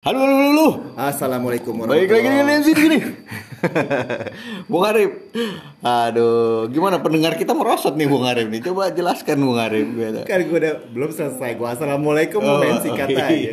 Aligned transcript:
Halo, 0.00 0.16
halo, 0.24 0.32
halo. 0.48 0.68
Assalamualaikum 0.96 1.84
Baik 1.84 2.08
lagi 2.08 2.24
dengan 2.32 2.64
sini 2.64 2.72
gini. 2.72 2.98
Bung 4.72 4.80
Arif. 4.88 5.28
Aduh, 5.84 6.72
gimana 6.72 7.04
pendengar 7.04 7.36
kita 7.36 7.52
merosot 7.52 7.92
nih 8.00 8.08
Bung 8.08 8.24
Arif 8.24 8.48
nih. 8.48 8.64
Coba 8.64 8.88
jelaskan 8.88 9.44
Bung 9.44 9.60
Arif. 9.60 9.92
Kan 10.24 10.48
gue 10.48 10.56
udah 10.56 10.74
belum 10.88 11.12
selesai. 11.12 11.52
Gue 11.52 11.68
assalamualaikum 11.68 12.40
oh, 12.40 12.64
mensi 12.64 12.88
kata 12.96 13.28
aja. 13.28 13.50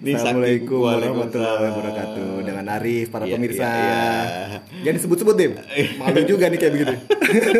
Ini 0.00 0.10
Assalamualaikum 0.16 0.80
warahmatullahi 0.80 1.68
wabarakatuh. 1.68 2.28
Dengan 2.40 2.64
Arif, 2.72 3.12
para 3.12 3.28
Iya, 3.28 3.36
pemirsa. 3.36 3.68
iya, 3.68 3.76
iya. 3.76 4.58
Jangan 4.80 4.96
disebut-sebut 4.96 5.34
deh. 5.36 5.48
Malu 6.00 6.24
juga 6.24 6.48
nih 6.48 6.56
kayak 6.56 6.72
begitu. 6.72 6.94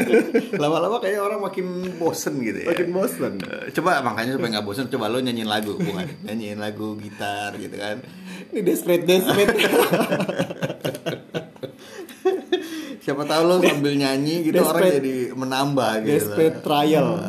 Lama-lama 0.64 1.04
kayaknya 1.04 1.20
orang 1.20 1.44
makin 1.44 1.84
bosen 2.00 2.40
gitu 2.40 2.64
ya. 2.64 2.72
Makin 2.72 2.88
bosan. 2.96 3.32
Eh, 3.44 3.76
Coba 3.76 4.00
makanya 4.00 4.40
supaya 4.40 4.56
nggak 4.56 4.64
bosen, 4.64 4.88
coba 4.88 5.12
lo 5.12 5.20
nyanyiin 5.20 5.52
lagu, 5.52 5.76
Bung 5.76 6.00
Arif. 6.00 6.16
Nyanyiin 6.24 6.56
lagu 6.56 6.96
gitar 6.96 7.52
gitu 7.60 7.76
kan. 7.76 8.05
Ini 8.46 8.60
desperate, 8.62 9.04
desperate. 9.04 9.54
Siapa 12.98 13.22
tahu 13.22 13.42
lo 13.44 13.54
sambil 13.60 13.94
nyanyi 13.94 14.42
gitu 14.42 14.58
orang 14.58 14.82
Desperate. 14.82 14.96
jadi 14.98 15.14
menambah 15.32 15.90
gitu. 16.02 16.10
desperate 16.10 16.58
trial. 16.60 17.08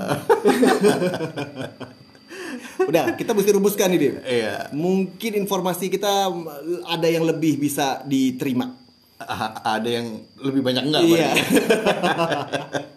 Udah, 2.88 3.13
kita 3.13 3.33
mesti 3.33 3.52
rumuskan 3.52 3.89
nih, 3.89 3.99
Dim. 3.99 4.16
Iya. 4.21 4.69
Mungkin 4.71 5.31
informasi 5.35 5.89
kita 5.89 6.29
ada 6.83 7.07
yang 7.07 7.25
lebih 7.25 7.57
bisa 7.57 8.02
diterima. 8.03 8.73
A- 9.17 9.77
ada 9.77 9.89
yang 9.89 10.21
lebih 10.38 10.61
banyak 10.61 10.83
enggak? 10.85 11.02
Iya. 11.03 11.30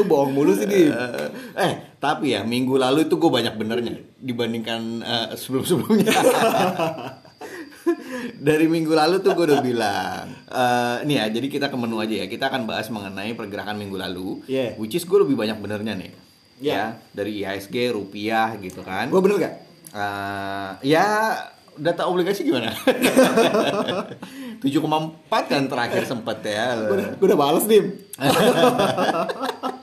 Lu 0.00 0.08
bohong 0.08 0.32
mulu 0.32 0.56
sih, 0.56 0.64
Dim. 0.64 0.88
Eh, 0.88 1.28
eh, 1.60 1.72
tapi 2.00 2.32
ya 2.32 2.40
minggu 2.40 2.80
lalu 2.80 3.04
itu 3.04 3.20
gue 3.20 3.28
banyak 3.28 3.52
benernya 3.60 4.00
dibandingkan 4.16 4.80
eh, 5.04 5.28
sebelum-sebelumnya. 5.36 6.08
Dari 8.40 8.64
minggu 8.64 8.92
lalu 8.96 9.20
tuh 9.20 9.36
gue 9.36 9.44
udah 9.52 9.60
bilang, 9.60 10.24
eh 10.48 10.96
nih 11.04 11.16
ya, 11.20 11.24
jadi 11.28 11.46
kita 11.52 11.66
ke 11.68 11.76
menu 11.76 12.00
aja 12.00 12.24
ya. 12.24 12.26
Kita 12.28 12.48
akan 12.48 12.64
bahas 12.64 12.88
mengenai 12.88 13.36
pergerakan 13.36 13.76
minggu 13.76 14.00
lalu, 14.00 14.40
Yeah. 14.48 14.72
which 14.80 14.96
is 14.96 15.04
gue 15.04 15.20
lebih 15.20 15.36
banyak 15.36 15.60
benernya 15.60 15.92
nih. 15.96 16.12
Yeah. 16.60 16.96
Ya, 16.96 17.12
dari 17.12 17.40
IHSG, 17.40 17.92
rupiah 17.92 18.56
gitu 18.56 18.80
kan. 18.80 19.12
Gue 19.12 19.20
bener 19.20 19.36
gak? 19.36 19.54
Eh, 19.92 20.70
ya 20.88 21.36
data 21.76 22.08
obligasi 22.08 22.44
gimana? 22.44 22.72
7,4 24.60 24.68
kan 25.48 25.62
terakhir 25.68 26.04
sempet 26.04 26.44
ya. 26.44 26.76
Gue 27.16 27.26
udah 27.28 27.38
bales, 27.40 27.64
Dim. 27.64 27.96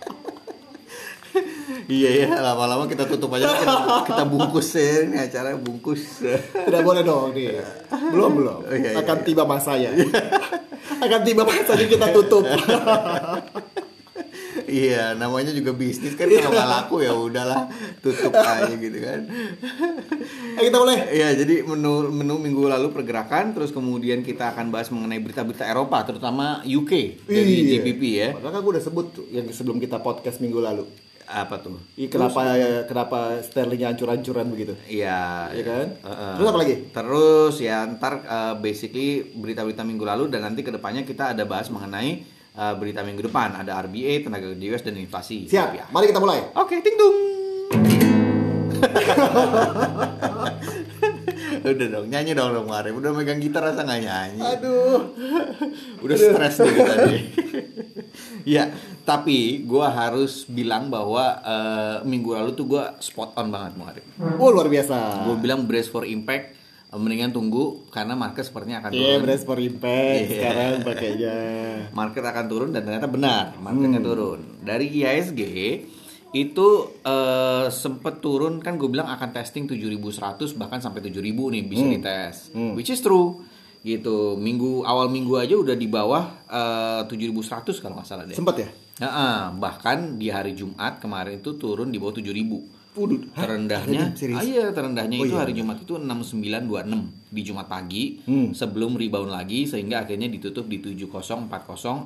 Iya 1.88 2.28
ya, 2.28 2.44
lama-lama 2.44 2.84
kita 2.84 3.08
tutup 3.08 3.32
aja 3.32 3.48
kita, 3.48 3.76
kita 4.12 4.24
bungkus 4.28 4.76
ya 4.76 5.08
ini 5.08 5.16
acara 5.24 5.56
bungkus. 5.56 6.20
Tidak 6.52 6.84
boleh 6.84 7.00
dong 7.00 7.32
nih. 7.32 7.64
Belum 8.12 8.32
belum. 8.36 8.60
Oh, 8.68 8.76
iya, 8.76 8.92
iya, 8.92 9.00
Akan 9.00 9.24
iya. 9.24 9.26
tiba 9.26 9.48
masanya. 9.48 9.96
Akan 11.00 11.22
tiba 11.24 11.48
masanya 11.48 11.88
kita 11.88 12.12
tutup. 12.12 12.44
iya, 14.68 15.16
namanya 15.16 15.56
juga 15.56 15.72
bisnis 15.72 16.20
kan 16.20 16.28
kalau 16.28 16.52
nggak 16.52 16.70
laku 16.76 16.96
ya 17.08 17.16
udahlah 17.16 17.72
tutup 18.04 18.36
aja 18.36 18.68
gitu 18.68 18.98
kan. 19.00 19.20
Ayo 20.60 20.68
kita 20.68 20.78
boleh. 20.84 21.00
Iya, 21.08 21.40
jadi 21.40 21.64
menu 21.64 22.12
menu 22.12 22.36
minggu 22.36 22.68
lalu 22.68 22.92
pergerakan, 22.92 23.56
terus 23.56 23.72
kemudian 23.72 24.28
kita 24.28 24.52
akan 24.52 24.76
bahas 24.76 24.92
mengenai 24.92 25.24
berita-berita 25.24 25.64
Eropa, 25.64 26.04
terutama 26.04 26.60
UK 26.68 27.24
dari 27.24 27.64
Iya. 27.64 27.80
GBP 27.80 28.02
ya. 28.12 28.28
Kan 28.36 28.60
gue 28.60 28.72
udah 28.76 28.84
sebut 28.84 29.06
tuh 29.16 29.26
yang 29.32 29.48
sebelum 29.56 29.80
kita 29.80 30.04
podcast 30.04 30.44
minggu 30.44 30.60
lalu. 30.60 31.07
Apa 31.28 31.60
tuh? 31.60 31.76
Ih, 32.00 32.08
kenapa 32.08 32.56
kenapa 32.88 33.44
sterlingnya 33.44 33.92
hancur-hancuran 33.92 34.48
begitu? 34.48 34.80
Iya, 34.88 35.52
Iya 35.52 35.64
kan? 35.68 35.88
Heeh. 36.08 36.34
Terus 36.40 36.48
apa 36.48 36.60
lagi? 36.64 36.76
Terus 36.96 37.56
ya 37.60 37.84
ntar 38.00 38.24
uh, 38.24 38.56
basically 38.64 39.36
berita-berita 39.36 39.84
minggu 39.84 40.08
lalu 40.08 40.32
dan 40.32 40.48
nanti 40.48 40.64
ke 40.64 40.72
depannya 40.72 41.04
kita 41.04 41.36
ada 41.36 41.44
bahas 41.44 41.68
mengenai 41.68 42.24
uh, 42.56 42.80
berita 42.80 43.04
minggu 43.04 43.28
depan 43.28 43.60
ada 43.60 43.76
RBA, 43.84 44.24
tenaga 44.24 44.56
kerja 44.56 44.68
US 44.72 44.84
dan 44.88 44.96
inflasi. 44.96 45.52
Siap. 45.52 45.76
Ya. 45.76 45.84
Mari 45.92 46.16
kita 46.16 46.24
mulai. 46.24 46.48
Oke, 46.56 46.80
ting 46.80 46.96
dung. 46.96 47.16
Udah 51.68 51.88
dong, 51.92 52.08
nyanyi 52.08 52.32
dong 52.32 52.56
dong 52.56 52.72
Arif. 52.72 52.96
Udah 52.96 53.12
megang 53.12 53.44
gitar 53.44 53.66
rasa 53.66 53.84
nggak 53.84 54.02
nyanyi. 54.04 54.40
Aduh. 54.40 55.12
Udah 56.00 56.16
stres 56.16 56.64
nih 56.64 56.80
tadi. 56.80 57.18
ya, 58.56 58.72
tapi 59.08 59.38
gua 59.64 59.88
harus 59.88 60.44
bilang 60.46 60.88
bahwa 60.88 61.24
uh, 61.40 61.98
minggu 62.04 62.36
lalu 62.36 62.52
tuh 62.52 62.68
gua 62.68 63.00
spot 63.00 63.32
on 63.34 63.48
banget 63.48 63.72
Bang 63.74 63.88
Arif. 63.90 64.04
Oh 64.36 64.52
luar 64.52 64.68
biasa. 64.68 65.24
gue 65.24 65.36
bilang 65.38 65.64
brace 65.64 65.88
for 65.88 66.04
impact 66.04 66.60
eh, 66.86 66.96
mendingan 66.96 67.32
tunggu 67.32 67.88
karena 67.88 68.14
market 68.14 68.44
sepertinya 68.44 68.80
akan 68.80 68.92
Iya, 68.92 69.00
turun 69.14 69.24
brace 69.24 69.44
for 69.44 69.58
impact 69.58 70.20
Iya. 70.20 70.28
sekarang 70.30 70.72
pakainya. 70.84 71.36
market 71.92 72.20
akan 72.22 72.46
turun 72.46 72.70
dan 72.70 72.84
ternyata 72.84 73.08
benar 73.08 73.56
marketnya 73.58 73.98
Hmm. 73.98 74.06
turun 74.06 74.40
dari 74.62 74.86
IHSG 74.90 75.42
itu 76.30 76.68
eh, 77.02 77.68
sempet 77.70 78.20
turun 78.20 78.60
kan 78.60 78.76
gue 78.76 78.86
bilang 78.86 79.08
akan 79.08 79.32
testing 79.32 79.64
7100 79.66 80.12
bahkan 80.54 80.78
sampai 80.78 81.00
7000 81.02 81.24
nih 81.50 81.64
bisa 81.64 81.82
Hmm. 81.82 81.94
dites 81.94 82.38
which 82.76 82.88
is 82.88 83.00
true 83.00 83.40
gitu 83.88 84.18
minggu 84.36 84.84
awal 84.84 85.08
minggu 85.08 85.34
aja 85.38 85.56
udah 85.56 85.74
di 85.74 85.88
bawah 85.88 86.24
eh, 86.46 87.02
7100 87.04 87.80
kalau 87.80 87.96
nggak 87.96 88.06
salah 88.06 88.24
deh 88.24 88.34
Sempat 88.34 88.56
ya? 88.58 88.68
Nah, 88.98 89.54
bahkan 89.54 90.18
di 90.18 90.28
hari 90.28 90.52
Jumat 90.52 90.98
kemarin 90.98 91.38
itu 91.38 91.56
turun 91.56 91.88
di 91.88 91.96
bawah 91.96 92.12
7000 92.14 92.76
Waduh. 92.94 93.22
Hah? 93.32 93.46
terendahnya 93.46 94.10
ah, 94.34 94.42
iya 94.42 94.70
terendahnya 94.70 95.16
Oh, 95.16 95.24
itu 95.24 95.32
iya. 95.32 95.42
hari 95.42 95.54
Jumat 95.54 95.78
itu 95.80 95.94
6926 95.96 97.30
di 97.30 97.42
Jumat 97.42 97.68
pagi 97.68 98.04
Hmm. 98.24 98.52
sebelum 98.52 98.94
rebound 98.94 99.30
lagi 99.30 99.64
sehingga 99.64 100.02
akhirnya 100.02 100.26
ditutup 100.28 100.66
di 100.66 100.82
7040 100.82 101.46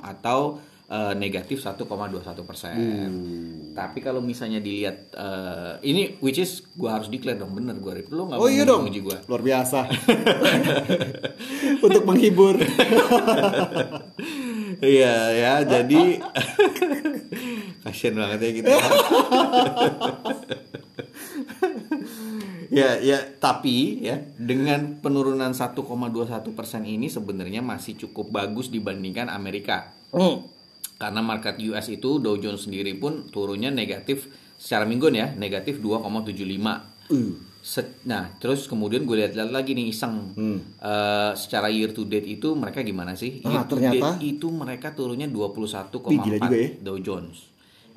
atau 0.01 0.59
eh, 0.91 1.13
negatif 1.15 1.63
1,21 1.63 1.87
persen. 2.43 2.75
Hmm. 2.75 3.71
Tapi 3.71 4.03
kalau 4.03 4.19
misalnya 4.19 4.59
dilihat 4.59 5.15
eh, 5.15 5.73
ini 5.81 6.19
which 6.19 6.37
is 6.37 6.67
gua 6.75 6.99
harus 6.99 7.07
declare 7.07 7.39
dong 7.39 7.55
bener 7.55 7.79
gua 7.79 7.95
Rip. 7.95 8.11
lu 8.11 8.27
nggak 8.27 8.37
Oh 8.37 8.51
iya 8.51 8.67
dong. 8.67 8.91
gua. 8.91 9.17
Luar 9.25 9.39
biasa. 9.41 9.87
Untuk 11.85 12.03
menghibur. 12.03 12.59
Iya 14.81 15.13
ya 15.29 15.53
jadi 15.61 16.17
kasian 17.85 18.17
banget 18.17 18.39
ya 18.39 18.51
kita. 18.55 18.71
ya 22.71 22.89
ya 22.97 23.19
tapi 23.37 23.99
ya 24.01 24.15
dengan 24.39 24.97
penurunan 24.97 25.51
1,21 25.51 25.77
persen 26.55 26.87
ini 26.87 27.11
sebenarnya 27.11 27.59
masih 27.61 27.99
cukup 27.99 28.31
bagus 28.31 28.71
dibandingkan 28.71 29.27
Amerika 29.27 29.91
Hmm. 30.11 30.43
Karena 31.01 31.19
market 31.19 31.57
US 31.65 31.89
itu 31.89 32.17
Dow 32.17 32.37
Jones 32.37 32.61
sendiri 32.61 32.93
pun 32.93 33.25
turunnya 33.27 33.69
negatif 33.69 34.29
secara 34.53 34.85
mingguan 34.85 35.17
ya 35.17 35.33
negatif 35.33 35.81
2,75 35.81 36.93
Uh. 37.09 37.33
Se- 37.61 38.01
nah 38.03 38.31
terus 38.37 38.65
kemudian 38.65 39.03
gue 39.03 39.13
lihat-lihat 39.15 39.49
lagi 39.49 39.73
nih 39.73 39.89
iseng 39.89 40.33
Eh, 40.79 41.31
secara 41.35 41.67
year 41.67 41.91
to 41.91 42.03
date 42.03 42.25
itu 42.25 42.53
mereka 42.53 42.81
gimana 42.81 43.13
sih 43.13 43.37
Hmm. 43.37 43.51
Ah, 43.51 43.51
year 43.51 43.63
to 43.63 43.73
ternyata? 43.75 44.15
date 44.15 44.23
itu 44.31 44.47
mereka 44.47 44.87
turunnya 44.91 45.27
21,4 45.27 45.91
Wih, 46.07 46.17
gila 46.19 46.37
juga 46.39 46.55
ya. 46.55 46.69
Dow 46.79 46.97
Jones 46.97 47.50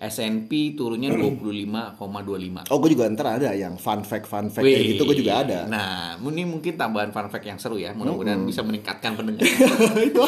S&P 0.09 0.77
turunnya 0.77 1.13
25,25 1.17 2.73
Oh, 2.73 2.79
gue 2.81 2.91
juga 2.93 3.09
ntar 3.13 3.41
ada 3.41 3.51
yang 3.57 3.81
fun 3.81 4.05
fact 4.05 4.27
fun 4.29 4.53
fact 4.53 4.65
Wih. 4.65 4.75
kayak 4.77 4.87
gitu 4.97 5.03
gue 5.09 5.17
juga 5.25 5.41
ada. 5.45 5.59
Nah, 5.69 6.21
ini 6.21 6.45
mungkin 6.45 6.77
tambahan 6.77 7.11
fun 7.15 7.29
fact 7.33 7.47
yang 7.47 7.59
seru 7.61 7.81
ya. 7.81 7.97
Mudah-mudahan 7.97 8.45
bisa 8.45 8.61
meningkatkan 8.61 9.17
pendengar. 9.17 9.45
itu 10.09 10.23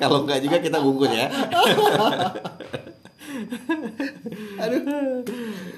Kalau 0.00 0.24
enggak 0.24 0.40
juga 0.40 0.56
kita 0.62 0.78
bungkus 0.80 1.12
ya. 1.12 1.26
aduh 4.62 4.80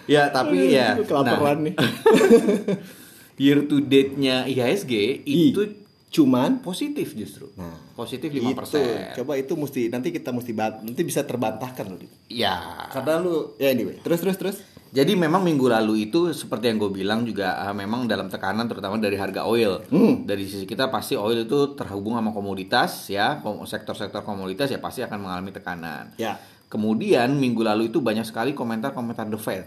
ya, 0.04 0.28
tapi 0.28 0.76
ya. 0.76 0.98
kelaparan 1.02 1.64
nah, 1.64 1.64
nih. 1.70 1.74
Year 3.42 3.68
to 3.68 3.84
date-nya 3.84 4.48
IHSG 4.48 4.92
itu 5.28 5.85
Cuman 6.06 6.62
positif 6.62 7.12
justru. 7.12 7.50
Nah, 7.58 7.76
positif 7.98 8.30
itu 8.30 8.46
5%. 8.46 9.18
coba 9.20 9.36
itu 9.36 9.52
mesti 9.58 9.90
nanti 9.90 10.14
kita 10.14 10.30
mesti 10.30 10.54
nanti 10.54 11.02
bisa 11.02 11.26
terbantahkan 11.26 11.84
loh. 11.90 11.98
Dik. 11.98 12.30
Ya. 12.30 12.86
Karena 12.94 13.20
lu 13.20 13.52
ya 13.58 13.74
anyway, 13.74 13.98
terus 14.00 14.22
terus 14.22 14.38
terus. 14.38 14.56
Jadi 14.94 15.12
memang 15.12 15.44
minggu 15.44 15.66
lalu 15.68 16.08
itu 16.08 16.32
seperti 16.32 16.72
yang 16.72 16.80
gue 16.80 16.88
bilang 16.88 17.26
juga 17.26 17.58
ah, 17.58 17.74
memang 17.74 18.08
dalam 18.08 18.32
tekanan 18.32 18.64
terutama 18.64 18.96
dari 18.96 19.18
harga 19.18 19.44
oil. 19.44 19.82
Hmm. 19.92 20.24
Dari 20.24 20.46
sisi 20.46 20.64
kita 20.64 20.88
pasti 20.88 21.18
oil 21.18 21.44
itu 21.44 21.74
terhubung 21.76 22.16
sama 22.16 22.32
komoditas 22.32 23.10
ya, 23.12 23.42
kom- 23.44 23.66
sektor-sektor 23.66 24.24
komoditas 24.24 24.72
ya 24.72 24.80
pasti 24.80 25.04
akan 25.04 25.18
mengalami 25.20 25.52
tekanan. 25.52 26.16
Ya, 26.16 26.40
Kemudian 26.66 27.38
minggu 27.38 27.62
lalu 27.62 27.94
itu 27.94 28.02
banyak 28.02 28.26
sekali 28.26 28.50
komentar-komentar 28.50 29.30
The 29.30 29.38
Fed. 29.38 29.64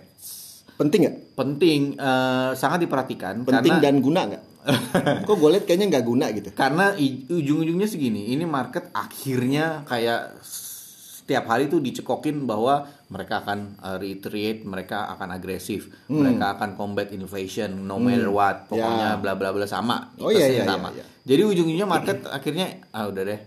Penting 0.80 1.00
nggak? 1.04 1.18
Penting, 1.36 1.82
eh, 1.94 2.52
sangat 2.56 2.80
diperhatikan 2.82 3.44
Penting 3.44 3.76
karena 3.76 3.84
dan 3.84 3.96
guna 4.00 4.22
nggak? 4.32 4.44
Kok 5.28 5.36
gue 5.36 5.50
liat 5.52 5.66
kayaknya 5.68 5.88
nggak 5.92 6.06
guna 6.06 6.26
gitu. 6.32 6.50
karena 6.56 6.96
ujung-ujungnya 7.28 7.88
segini, 7.88 8.32
ini 8.32 8.44
market 8.44 8.88
akhirnya 8.92 9.84
kayak 9.84 10.40
setiap 10.44 11.46
hari 11.46 11.70
tuh 11.70 11.78
dicekokin 11.78 12.44
bahwa 12.44 12.90
mereka 13.08 13.46
akan 13.46 13.78
uh, 13.80 13.98
reiterate, 13.98 14.66
mereka 14.66 15.14
akan 15.14 15.30
agresif, 15.32 15.92
mereka 16.10 16.58
akan 16.58 16.74
combat 16.74 17.14
inflation, 17.14 17.86
no 17.86 18.02
matter 18.02 18.30
what, 18.30 18.66
pokoknya 18.66 19.14
Hmm. 19.14 19.18
Ya. 19.18 19.22
bla 19.22 19.34
bla 19.38 19.50
bla 19.52 19.66
sama, 19.66 20.10
Oh, 20.18 20.34
iya, 20.34 20.50
Pasti 20.50 20.58
iya, 20.58 20.66
sama. 20.66 20.90
iya, 20.90 21.02
iya. 21.02 21.06
Jadi 21.24 21.42
ujung-ujungnya 21.46 21.86
market 21.86 22.18
akhirnya 22.26 22.68
ah 22.90 23.06
udah 23.06 23.24
deh, 23.26 23.40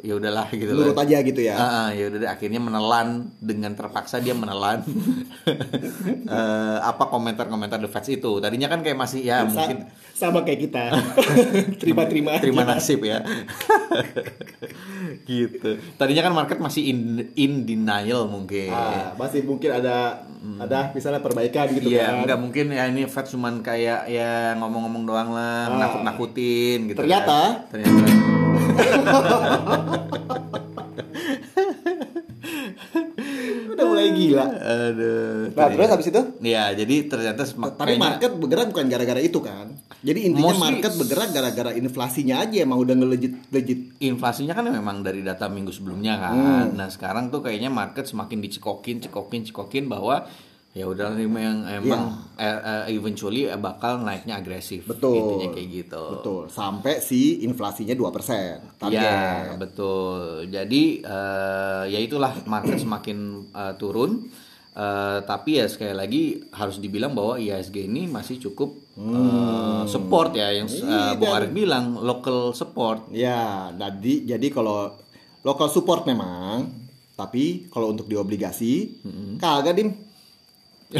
ya 0.00 0.16
udahlah 0.16 0.48
gitu 0.48 0.72
Nurut 0.72 0.92
loh. 0.92 1.00
aja 1.00 1.20
gitu 1.20 1.40
ya. 1.40 1.54
Ah, 1.54 1.68
ah, 1.68 1.88
ya 1.90 2.08
udah 2.08 2.18
deh 2.18 2.30
akhirnya 2.30 2.56
menelan 2.56 3.08
dengan 3.36 3.72
terpaksa 3.72 4.16
dia 4.16 4.32
menelan 4.32 4.80
eh, 6.26 6.78
apa 6.80 7.04
komentar-komentar 7.06 7.76
The 7.78 7.88
Feds 7.88 8.08
itu. 8.10 8.32
Tadinya 8.38 8.66
kan 8.66 8.80
kayak 8.80 8.96
masih 8.96 9.20
ya 9.22 9.44
Sa- 9.44 9.48
mungkin 9.50 9.84
sama 10.10 10.40
kayak 10.40 10.60
kita. 10.62 10.84
Terima-terima. 11.80 12.40
terima 12.40 12.64
nasib 12.64 13.02
ya. 13.02 13.20
gitu. 15.28 15.70
Tadinya 15.94 16.22
kan 16.22 16.34
market 16.34 16.58
masih 16.58 16.82
in, 16.86 16.98
in 17.34 17.64
denial 17.64 18.24
mungkin. 18.26 18.70
Ah, 18.70 19.12
masih 19.14 19.44
mungkin 19.44 19.68
ada 19.70 20.24
ada 20.60 20.92
misalnya 20.92 21.20
perbaikan 21.20 21.68
gitu 21.70 21.88
Iya, 21.88 22.04
kan. 22.04 22.14
nggak 22.24 22.38
mungkin 22.38 22.66
ya 22.68 22.84
ini 22.86 23.04
Fed 23.04 23.24
cuman 23.26 23.60
kayak 23.60 24.04
ya 24.06 24.52
ngomong-ngomong 24.54 25.04
doang 25.04 25.28
lah, 25.30 25.66
Ah. 25.66 25.76
nakut-nakutin 25.78 26.88
gitu. 26.88 27.00
Ternyata? 27.00 27.64
kan. 27.64 27.80
ternyata 27.80 28.43
Udah 33.74 33.84
mulai 33.90 34.08
gila. 34.14 34.46
aduh. 34.46 35.50
Nah, 35.54 35.66
terus 35.70 35.88
habis 35.90 36.06
itu? 36.10 36.22
Ya, 36.44 36.70
jadi 36.72 37.08
ternyata 37.08 37.42
Tapi 37.44 37.96
market 37.98 38.30
bergerak 38.36 38.66
bukan 38.70 38.86
gara-gara 38.86 39.20
itu 39.20 39.38
kan. 39.42 39.74
Jadi 40.04 40.28
intinya 40.28 40.52
Mostly- 40.52 40.64
market 40.78 40.92
bergerak 41.00 41.28
gara-gara 41.32 41.70
inflasinya 41.72 42.44
aja 42.44 42.56
emang 42.60 42.78
udah 42.84 42.94
ngelejit 42.94 43.34
legit. 43.50 43.80
inflasinya 44.04 44.52
kan 44.52 44.68
memang 44.68 45.00
dari 45.00 45.24
data 45.24 45.48
minggu 45.48 45.72
sebelumnya 45.72 46.20
kan. 46.20 46.34
Hmm. 46.36 46.66
Nah 46.76 46.92
sekarang 46.92 47.32
tuh 47.32 47.40
kayaknya 47.40 47.72
market 47.72 48.04
semakin 48.04 48.38
dicekokin, 48.44 49.00
cekokin, 49.00 49.48
cekokin 49.48 49.88
bahwa 49.88 50.28
ya 50.74 50.90
udah 50.90 51.14
emang 51.14 51.62
emang 51.70 52.34
eh, 52.34 52.50
eh, 52.90 52.98
eventually 52.98 53.46
eh, 53.46 53.54
bakal 53.54 54.02
naiknya 54.02 54.42
agresif. 54.42 54.82
Iya. 54.82 54.90
Betul. 54.90 55.14
Intinya 55.14 55.48
kayak 55.54 55.68
gitu. 55.70 56.04
Betul. 56.18 56.42
Sampai 56.50 56.98
si 56.98 57.46
inflasinya 57.46 57.94
2% 57.94 58.82
target. 58.82 58.98
Ya 58.98 59.54
betul. 59.54 60.50
Jadi 60.50 60.98
eh, 60.98 61.82
ya 61.94 61.98
itulah 62.02 62.34
market 62.50 62.82
semakin 62.82 63.18
eh, 63.54 63.74
turun. 63.78 64.26
Eh, 64.74 65.18
tapi 65.22 65.62
ya 65.62 65.70
sekali 65.70 65.94
lagi 65.94 66.22
harus 66.50 66.82
dibilang 66.82 67.14
bahwa 67.14 67.38
IHSG 67.38 67.86
ini 67.86 68.10
masih 68.10 68.42
cukup 68.42 68.74
eh, 68.98 69.82
support 69.86 70.34
ya 70.34 70.50
yang 70.50 70.66
Hmm. 70.66 70.82
Iya, 70.90 70.98
eh, 70.98 71.12
Bung 71.22 71.30
Arif 71.30 71.50
bilang 71.54 71.94
local 72.02 72.50
support. 72.50 73.06
Ya, 73.14 73.70
jadi 73.78 74.34
jadi 74.34 74.50
kalau 74.50 74.90
local 75.46 75.70
support 75.70 76.02
memang, 76.10 76.66
tapi 77.14 77.70
kalau 77.70 77.94
untuk 77.94 78.10
di 78.10 78.18
obligasi 78.18 78.98
kagak 79.38 79.78
dim. 79.78 79.90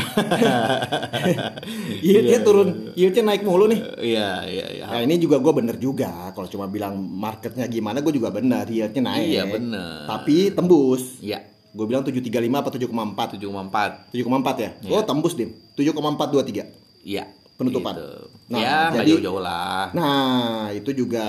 Yieldnya 2.01 2.39
turun, 2.41 2.69
yieldnya 2.95 3.23
naik 3.25 3.43
mulu 3.43 3.67
nih. 3.67 3.81
Iya 4.01 4.29
iya 4.45 4.67
iya. 4.73 4.85
Nah 4.87 5.01
ini 5.01 5.17
juga 5.17 5.39
gue 5.39 5.51
bener 5.51 5.77
juga 5.77 6.31
Kalau 6.31 6.47
cuma 6.47 6.67
bilang 6.67 6.95
marketnya 6.97 7.67
gimana 7.67 8.01
Gue 8.01 8.13
juga 8.13 8.29
bener 8.29 8.65
Yieldnya 8.65 9.03
naik 9.05 9.27
Iya, 9.29 9.43
bener. 9.47 10.07
Tapi 10.07 10.51
tembus 10.51 11.21
Iya. 11.21 11.43
Gue 11.71 11.85
bilang 11.85 12.03
735 12.03 12.31
apa 12.55 12.71
7,4 12.71 13.35
7,4 13.35 14.15
7,4 14.15 14.59
ya 14.59 14.71
Oh 14.91 15.03
tembus 15.03 15.35
dim 15.35 15.51
7,423 15.75 17.05
Iya. 17.05 17.25
Penutupan. 17.55 17.95
Gitu. 17.95 18.09
Nah, 18.51 18.59
ya 18.59 18.79
jadi- 18.93 19.11
jauh-jauh 19.15 19.39
lah. 19.39 19.87
Nah 19.95 20.69
itu 20.71 20.91
juga 20.91 21.27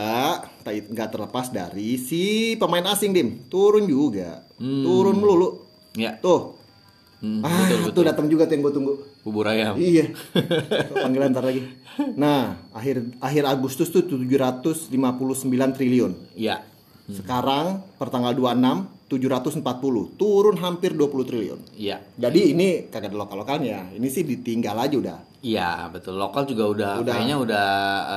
nggak 0.66 1.08
terlepas 1.08 1.50
dari 1.50 1.96
si 1.96 2.56
pemain 2.58 2.84
asing 2.88 3.13
dim 3.13 3.46
Turun 3.46 3.86
juga 3.86 4.42
Turun 4.58 5.16
melulu 5.16 5.63
Ya. 5.96 6.19
Tuh 6.19 6.55
Hmm, 7.25 7.42
Ah 7.42 7.66
betul 7.66 7.77
tuh 7.81 7.89
betul. 7.89 8.04
datang 8.06 8.25
juga 8.30 8.45
tuh 8.45 8.54
yang 8.54 8.63
gue 8.69 8.74
tunggu 8.77 8.94
Bubur 9.25 9.50
ayam. 9.50 9.74
Iya. 9.74 10.13
Panggilan 11.01 11.33
ntar 11.33 11.42
lagi. 11.42 11.66
Nah, 12.13 12.62
akhir 12.69 13.18
akhir 13.18 13.44
Agustus 13.50 13.89
tuh 13.89 14.06
759 14.06 14.94
triliun. 15.74 16.13
Iya. 16.38 16.62
Sekarang 17.10 17.81
per 17.98 18.13
tanggal 18.13 18.38
26 18.38 18.94
740, 19.06 20.18
turun 20.18 20.57
hampir 20.57 20.94
20 20.94 21.30
triliun. 21.30 21.60
Iya. 21.77 22.01
Jadi 22.18 22.54
ini 22.54 22.68
kagak 22.89 23.13
ada 23.13 23.18
lokal-lokalnya. 23.22 23.94
Ini 23.94 24.07
sih 24.10 24.25
ditinggal 24.25 24.77
aja 24.77 24.95
udah. 24.98 25.18
Iya, 25.42 25.89
betul. 25.94 26.18
Lokal 26.18 26.50
juga 26.50 26.66
udah, 26.66 26.92
Udah. 27.06 27.13
kayaknya 27.13 27.38
udah 27.38 27.68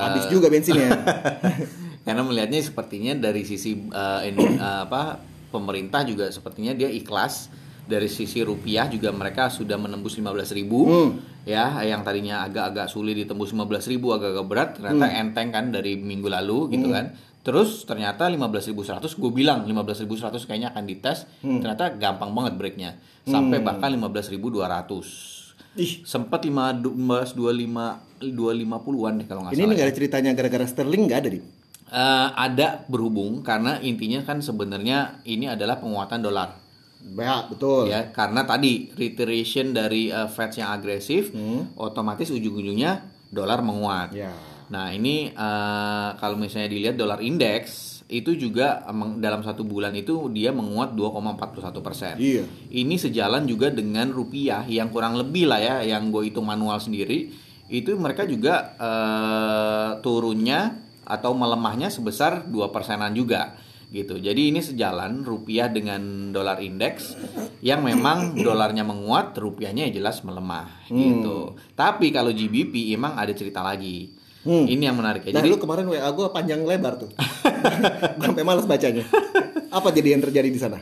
Habis 0.09 0.25
juga 0.33 0.49
bensinnya. 0.49 0.89
karena 2.05 2.25
melihatnya 2.25 2.57
sepertinya 2.57 3.13
dari 3.13 3.45
sisi 3.45 3.77
eh, 3.85 4.21
ini, 4.33 4.57
eh, 4.57 4.81
apa 4.89 5.21
pemerintah 5.53 6.01
juga 6.01 6.33
sepertinya 6.33 6.73
dia 6.73 6.89
ikhlas 6.89 7.53
dari 7.89 8.05
sisi 8.05 8.39
rupiah 8.39 8.85
juga 8.85 9.09
mereka 9.09 9.49
sudah 9.49 9.75
menembus 9.75 10.13
15.000 10.13 10.85
Hmm. 10.85 11.09
ya 11.43 11.81
yang 11.81 11.99
tadinya 11.99 12.45
agak-agak 12.45 12.85
sulit 12.85 13.17
ditembus 13.17 13.49
15.000 13.49 13.89
agak-agak 14.13 14.45
berat 14.45 14.69
ternyata 14.77 15.05
Hmm. 15.05 15.21
enteng 15.25 15.49
kan 15.49 15.65
dari 15.69 15.97
minggu 15.97 16.29
lalu 16.29 16.69
gitu 16.71 16.87
kan 16.87 17.09
terus 17.39 17.81
ternyata 17.83 18.27
15.100 18.27 18.77
gue 19.11 19.31
bilang 19.33 19.65
15.100 19.65 20.05
kayaknya 20.45 20.69
akan 20.69 20.83
dites 20.85 21.25
Hmm. 21.41 21.57
ternyata 21.59 21.89
gampang 21.91 22.29
banget 22.29 22.53
breaknya 22.55 22.89
sampai 23.25 23.57
bahkan 23.59 23.89
15.200 23.89 25.49
Ih, 25.75 26.01
sempat 26.03 26.41
15 26.41 26.85
25 27.33 28.01
250-an 28.19 29.13
deh 29.15 29.25
kalau 29.25 29.41
nggak 29.41 29.53
ini 29.53 29.59
salah. 29.59 29.73
nggak 29.73 29.85
ada 29.85 29.95
ceritanya 29.95 30.31
gara-gara 30.33 30.65
sterling 30.65 31.03
nggak 31.05 31.19
ada 31.19 31.29
di. 31.29 31.39
Eh, 31.89 32.27
ada 32.37 32.85
berhubung 32.85 33.41
karena 33.41 33.77
intinya 33.79 34.21
kan 34.21 34.37
sebenarnya 34.39 34.97
ini 35.23 35.47
adalah 35.47 35.77
penguatan 35.77 36.21
dolar 36.21 36.53
Ya, 36.99 37.47
betul. 37.47 37.87
ya 37.87 38.11
karena 38.11 38.43
tadi 38.43 38.91
reiteration 38.91 39.71
dari 39.71 40.11
eh, 40.11 40.27
Fed 40.27 40.59
yang 40.59 40.75
agresif 40.75 41.31
otomatis 41.79 42.27
ujung-ujungnya 42.27 43.07
dolar 43.31 43.63
menguat. 43.63 44.11
Ya. 44.11 44.35
Nah 44.69 44.91
ini 44.93 45.31
eh, 45.31 46.09
kalau 46.19 46.35
misalnya 46.35 46.69
dilihat 46.69 46.95
dolar 46.99 47.23
indeks 47.23 47.99
itu 48.09 48.33
juga 48.33 48.81
emang 48.89 49.21
dalam 49.21 49.45
satu 49.45 49.61
bulan 49.61 49.93
itu 49.93 50.33
dia 50.33 50.49
menguat 50.49 50.97
2,41 50.97 51.85
persen. 51.85 52.15
Iya. 52.17 52.43
Ini 52.73 52.95
sejalan 52.97 53.45
juga 53.45 53.69
dengan 53.69 54.09
rupiah 54.09 54.65
yang 54.65 54.89
kurang 54.89 55.13
lebih 55.13 55.45
lah 55.45 55.61
ya, 55.61 55.75
yang 55.85 56.09
gue 56.09 56.25
hitung 56.25 56.49
manual 56.49 56.81
sendiri, 56.81 57.29
itu 57.69 57.93
mereka 57.95 58.25
juga 58.25 58.73
eh, 58.81 59.89
turunnya 60.01 60.73
atau 61.05 61.37
melemahnya 61.37 61.93
sebesar 61.93 62.49
2 62.49 62.73
persenan 62.73 63.13
juga 63.13 63.57
gitu. 63.89 64.21
Jadi 64.21 64.53
ini 64.53 64.61
sejalan 64.61 65.25
rupiah 65.25 65.65
dengan 65.65 66.29
dolar 66.29 66.61
indeks 66.61 67.17
yang 67.65 67.81
memang 67.81 68.37
dolarnya 68.37 68.85
menguat, 68.85 69.33
rupiahnya 69.35 69.89
ya 69.89 70.01
jelas 70.01 70.21
melemah 70.21 70.85
gitu. 70.89 71.57
Tapi 71.73 72.13
kalau 72.13 72.29
GBP 72.29 72.93
emang 72.93 73.17
ada 73.17 73.33
cerita 73.33 73.65
lagi. 73.65 74.13
Hmm. 74.39 74.63
Ini 74.69 74.87
yang 74.87 74.95
menarik 74.95 75.27
ya. 75.27 75.35
Nah, 75.35 75.43
Jadi 75.43 75.51
lu 75.51 75.59
kemarin 75.59 75.83
WA 75.91 76.09
gue 76.15 76.27
panjang 76.31 76.63
lebar 76.63 76.95
tuh. 76.95 77.11
Gue 78.17 78.27
sampai 78.31 78.47
males 78.47 78.63
bacanya. 78.63 79.03
Apa 79.67 79.91
jadi 79.91 80.15
yang 80.15 80.23
terjadi 80.23 80.47
di 80.47 80.61
sana? 80.61 80.79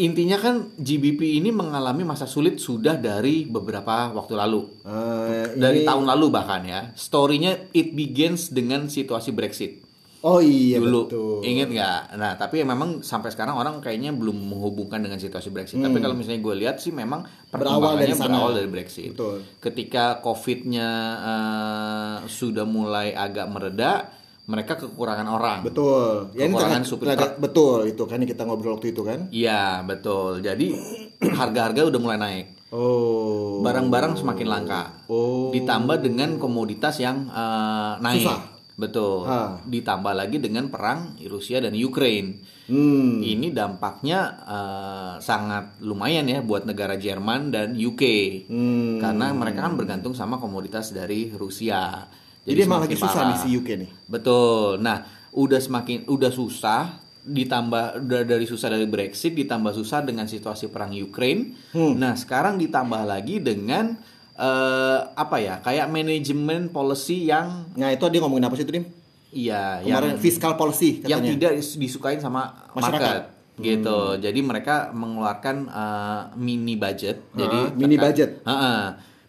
intinya 0.00 0.40
kan 0.40 0.72
GBP 0.80 1.42
ini 1.42 1.52
mengalami 1.52 2.08
masa 2.08 2.24
sulit 2.24 2.56
sudah 2.56 2.96
dari 2.96 3.44
beberapa 3.44 4.08
waktu 4.16 4.32
lalu. 4.32 4.64
Eh, 4.80 5.60
dari 5.60 5.84
ini- 5.84 5.88
tahun 5.88 6.08
lalu 6.08 6.26
bahkan 6.32 6.64
ya. 6.64 6.88
Story-nya 6.96 7.68
it 7.76 7.92
begins 7.92 8.48
dengan 8.48 8.88
situasi 8.88 9.28
Brexit 9.36 9.89
Oh 10.20 10.36
iya 10.38 10.76
dulu. 10.76 11.08
betul. 11.08 11.36
Ingat 11.40 11.68
nggak? 11.70 12.00
Nah, 12.14 12.32
tapi 12.34 12.60
memang 12.60 13.00
sampai 13.00 13.28
sekarang 13.28 13.56
orang 13.56 13.80
kayaknya 13.80 14.12
belum 14.12 14.36
menghubungkan 14.46 15.00
dengan 15.00 15.16
situasi 15.16 15.48
Brexit. 15.48 15.76
Tapi 15.76 15.96
kalau 15.96 16.12
misalnya 16.12 16.40
gue 16.40 16.54
lihat 16.58 16.76
sih 16.76 16.90
memang 16.90 17.24
Hmm. 17.24 17.56
Berawal 17.56 17.96
dari 17.96 18.12
sana. 18.12 18.28
berawal 18.30 18.52
dari 18.54 18.68
Brexit. 18.68 19.10
Betul. 19.10 19.42
Ketika 19.58 20.20
COVID-nya 20.20 20.88
eh, 21.20 22.16
sudah 22.26 22.62
mulai 22.62 23.10
agak 23.10 23.48
mereda, 23.48 24.12
mereka 24.44 24.76
kekurangan 24.76 25.24
orang. 25.26 25.58
Betul. 25.62 26.30
Ya, 26.32 26.44
ini 26.44 26.52
Kekurangan 26.52 26.82
supir 26.84 27.06
truk. 27.10 27.32
betul 27.38 27.78
itu 27.86 28.02
kan 28.04 28.20
kita 28.20 28.42
ngobrol 28.42 28.76
waktu 28.76 28.90
itu 28.90 29.00
kan. 29.00 29.26
Iya, 29.30 29.80
betul. 29.82 30.38
Jadi 30.40 30.76
harga-harga 31.40 31.88
udah 31.88 32.00
mulai 32.00 32.18
naik. 32.18 32.46
Oh. 32.70 33.58
barang-barang 33.60 34.14
semakin 34.14 34.46
langka. 34.46 35.02
Oh. 35.06 35.50
Ditambah 35.50 35.96
dengan 35.98 36.36
komoditas 36.36 36.98
yang 36.98 37.26
eh, 37.26 37.92
naik. 37.98 38.22
Susah. 38.22 38.40
Betul. 38.80 39.28
Ah. 39.28 39.60
Ditambah 39.60 40.16
lagi 40.16 40.40
dengan 40.40 40.72
perang 40.72 41.20
Rusia 41.28 41.60
dan 41.60 41.76
Ukraine. 41.76 42.40
Hmm. 42.64 43.20
Ini 43.20 43.52
dampaknya 43.52 44.40
eh, 44.48 45.14
sangat 45.20 45.76
lumayan 45.84 46.24
ya 46.24 46.40
buat 46.40 46.64
negara 46.64 46.96
Jerman 46.96 47.52
dan 47.52 47.76
UK. 47.76 48.02
Hmm. 48.48 48.96
Karena 48.96 49.36
mereka 49.36 49.68
kan 49.68 49.76
bergantung 49.76 50.16
sama 50.16 50.40
komoditas 50.40 50.96
dari 50.96 51.28
Rusia. 51.36 52.08
Jadi, 52.40 52.64
emang 52.64 52.80
semakin 52.80 52.88
lagi 52.88 52.96
susah 52.96 53.20
parah. 53.20 53.28
nih 53.28 53.38
si 53.44 53.48
UK 53.52 53.68
nih. 53.84 53.90
Betul. 54.08 54.80
Nah, 54.80 55.04
udah 55.36 55.60
semakin 55.60 56.08
udah 56.08 56.32
susah 56.32 56.82
ditambah 57.20 58.00
udah 58.08 58.22
dari 58.24 58.48
susah 58.48 58.72
dari 58.72 58.88
Brexit 58.88 59.36
ditambah 59.36 59.76
susah 59.76 60.00
dengan 60.00 60.24
situasi 60.24 60.72
perang 60.72 60.96
Ukraine. 60.96 61.52
Hmm. 61.76 62.00
Nah, 62.00 62.16
sekarang 62.16 62.56
ditambah 62.56 63.04
lagi 63.04 63.44
dengan 63.44 63.92
eh, 64.40 64.98
apa 65.14 65.36
ya? 65.36 65.60
Kayak 65.60 65.86
manajemen 65.86 66.68
policy 66.68 67.24
yang 67.24 67.68
Nah 67.74 67.88
itu 67.88 68.04
dia 68.06 68.18
ngomongin 68.18 68.42
apa 68.42 68.54
sih 68.54 68.64
itu 68.64 68.72
Dim? 68.72 68.86
iya 69.30 69.78
yang 69.80 70.00
Kemarin 70.00 70.18
fiscal 70.18 70.52
policy 70.54 71.04
yang 71.04 71.20
katanya. 71.20 71.30
tidak 71.30 71.52
dis- 71.54 71.76
disukain 71.76 72.18
sama 72.18 72.50
Masyarakat. 72.72 72.98
market. 73.20 73.38
gitu. 73.60 74.16
Jadi 74.16 74.40
mereka 74.40 74.88
mengeluarkan 74.90 75.68
uh, 75.68 76.20
mini 76.34 76.74
budget. 76.74 77.20
Jadi 77.30 77.58
Ah, 77.60 77.68
mini 77.70 77.94
terkait- 77.94 78.04
budget. 78.08 78.30
Heeh. 78.42 78.80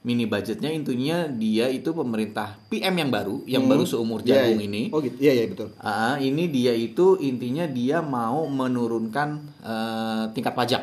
mini 0.01 0.25
budgetnya 0.25 0.71
intinya 0.71 1.29
dia 1.29 1.69
itu 1.69 1.91
pemerintah 1.91 2.57
PM 2.65 2.95
yang 2.97 3.11
baru, 3.11 3.45
yang 3.45 3.67
baru 3.67 3.83
seumur 3.83 4.23
Iya, 4.23 4.41
jagung 4.47 4.57
iya. 4.57 4.65
ini. 4.65 4.83
Oh 4.89 4.97
gitu. 4.97 5.13
Iya, 5.19 5.31
iya 5.35 5.45
betul. 5.45 5.69
Ah, 5.77 6.17
ini 6.17 6.47
dia 6.47 6.71
itu 6.71 7.19
intinya 7.19 7.67
dia 7.67 7.99
mau 7.99 8.47
menurunkan 8.47 9.29
eh, 9.61 10.23
tingkat 10.31 10.55
pajak 10.55 10.81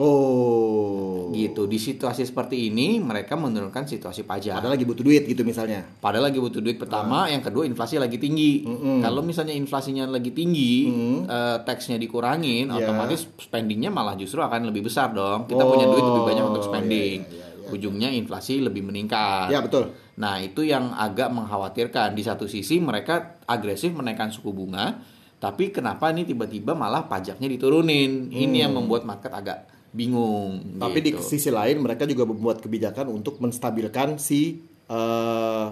Oh. 0.00 1.28
gitu 1.30 1.64
di 1.64 1.76
situasi 1.76 2.24
seperti 2.24 2.68
ini 2.68 2.96
mereka 2.98 3.36
menurunkan 3.36 3.84
situasi 3.84 4.24
pajak 4.24 4.56
Padahal 4.56 4.74
lagi 4.74 4.82
butuh 4.82 5.00
duit 5.00 5.24
gitu 5.24 5.44
misalnya. 5.44 5.84
padahal 5.94 6.26
lagi 6.26 6.36
butuh 6.36 6.58
duit 6.58 6.74
pertama 6.74 7.28
yang 7.28 7.38
kedua 7.38 7.62
inflasi 7.62 7.96
lagi 7.96 8.16
tinggi 8.16 8.64
kalau 8.98 9.20
misalnya 9.20 9.52
inflasinya 9.52 10.08
lagi 10.08 10.32
tinggi 10.32 10.88
eh, 11.22 11.56
taxnya 11.60 11.96
dikurangin 11.96 12.66
Ya. 12.66 12.80
otomatis 12.80 13.28
spendingnya 13.36 13.88
malah 13.88 14.16
justru 14.16 14.40
akan 14.40 14.66
lebih 14.66 14.86
besar 14.86 15.12
dong 15.12 15.44
kita 15.44 15.60
punya 15.60 15.84
duit 15.84 16.00
lebih 16.02 16.22
banyak 16.24 16.44
untuk 16.46 16.58
Oh, 16.60 16.66
spending 16.66 17.18
iya, 17.22 17.30
iya, 17.30 17.46
iya, 17.60 17.68
ujungnya 17.70 18.08
inflasi 18.10 18.58
lebih 18.58 18.82
meningkat 18.82 19.48
Ya 19.48 19.60
betul. 19.60 19.92
Nah, 20.16 20.36
itu 20.36 20.60
yang 20.60 20.92
agak 20.92 21.32
mengkhawatirkan. 21.32 22.12
Di 22.12 22.20
satu 22.20 22.44
sisi 22.44 22.76
mereka 22.76 23.40
agresif 23.46 23.88
menaikkan 23.90 24.28
suku 24.28 24.52
bunga, 24.52 25.00
tapi 25.40 25.72
kenapa 25.72 26.12
ini 26.12 26.28
tiba-tiba 26.28 26.76
malah 26.76 27.08
pajaknya 27.08 27.48
diturunin? 27.48 28.28
Ini 28.28 28.68
yang 28.68 28.76
membuat 28.76 29.08
market 29.08 29.32
agak 29.32 29.64
bingung. 29.90 30.76
Tapi 30.76 30.98
di 31.00 31.10
gitu. 31.12 31.20
sisi 31.20 31.48
lain 31.48 31.78
mereka 31.78 32.04
juga 32.04 32.24
membuat 32.24 32.58
kebijakan 32.58 33.06
untuk 33.08 33.38
menstabilkan 33.38 34.16
si 34.16 34.58
eh 34.86 35.66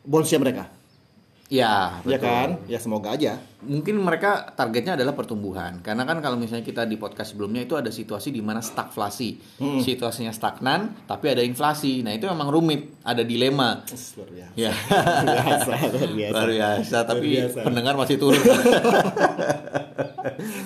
bondsnya 0.00 0.38
mereka. 0.38 0.64
ya, 1.50 1.98
Ya 2.06 2.16
betul. 2.16 2.22
kan? 2.22 2.48
Ya 2.70 2.78
semoga 2.78 3.10
aja. 3.10 3.36
Mungkin 3.60 3.98
mereka 3.98 4.54
targetnya 4.54 4.94
adalah 4.94 5.12
pertumbuhan. 5.12 5.82
Karena 5.82 6.06
kan 6.06 6.22
kalau 6.22 6.38
misalnya 6.38 6.62
kita 6.62 6.86
di 6.86 6.94
podcast 6.94 7.34
sebelumnya 7.34 7.60
itu 7.60 7.74
ada 7.74 7.90
situasi 7.90 8.30
di 8.30 8.38
mana 8.38 8.62
stagflasi. 8.62 9.58
Hmm. 9.58 9.82
Situasinya 9.82 10.30
stagnan, 10.30 10.94
tapi 11.04 11.26
ada 11.28 11.42
inflasi. 11.42 12.06
Nah, 12.06 12.14
itu 12.14 12.24
memang 12.30 12.48
rumit, 12.48 12.94
ada 13.02 13.20
dilema. 13.20 13.82
Luar 14.14 14.30
biasa. 14.30 14.54
Ya. 14.54 14.70
Luar 14.78 15.26
biasa, 15.26 15.72
luar 15.90 16.10
biasa. 16.14 16.32
Luar 16.32 16.48
biasa, 16.48 16.96
tapi 17.02 17.28
Luar 17.34 17.50
biasa. 17.50 17.60
pendengar 17.66 17.94
masih 17.98 18.16
turun. 18.16 18.40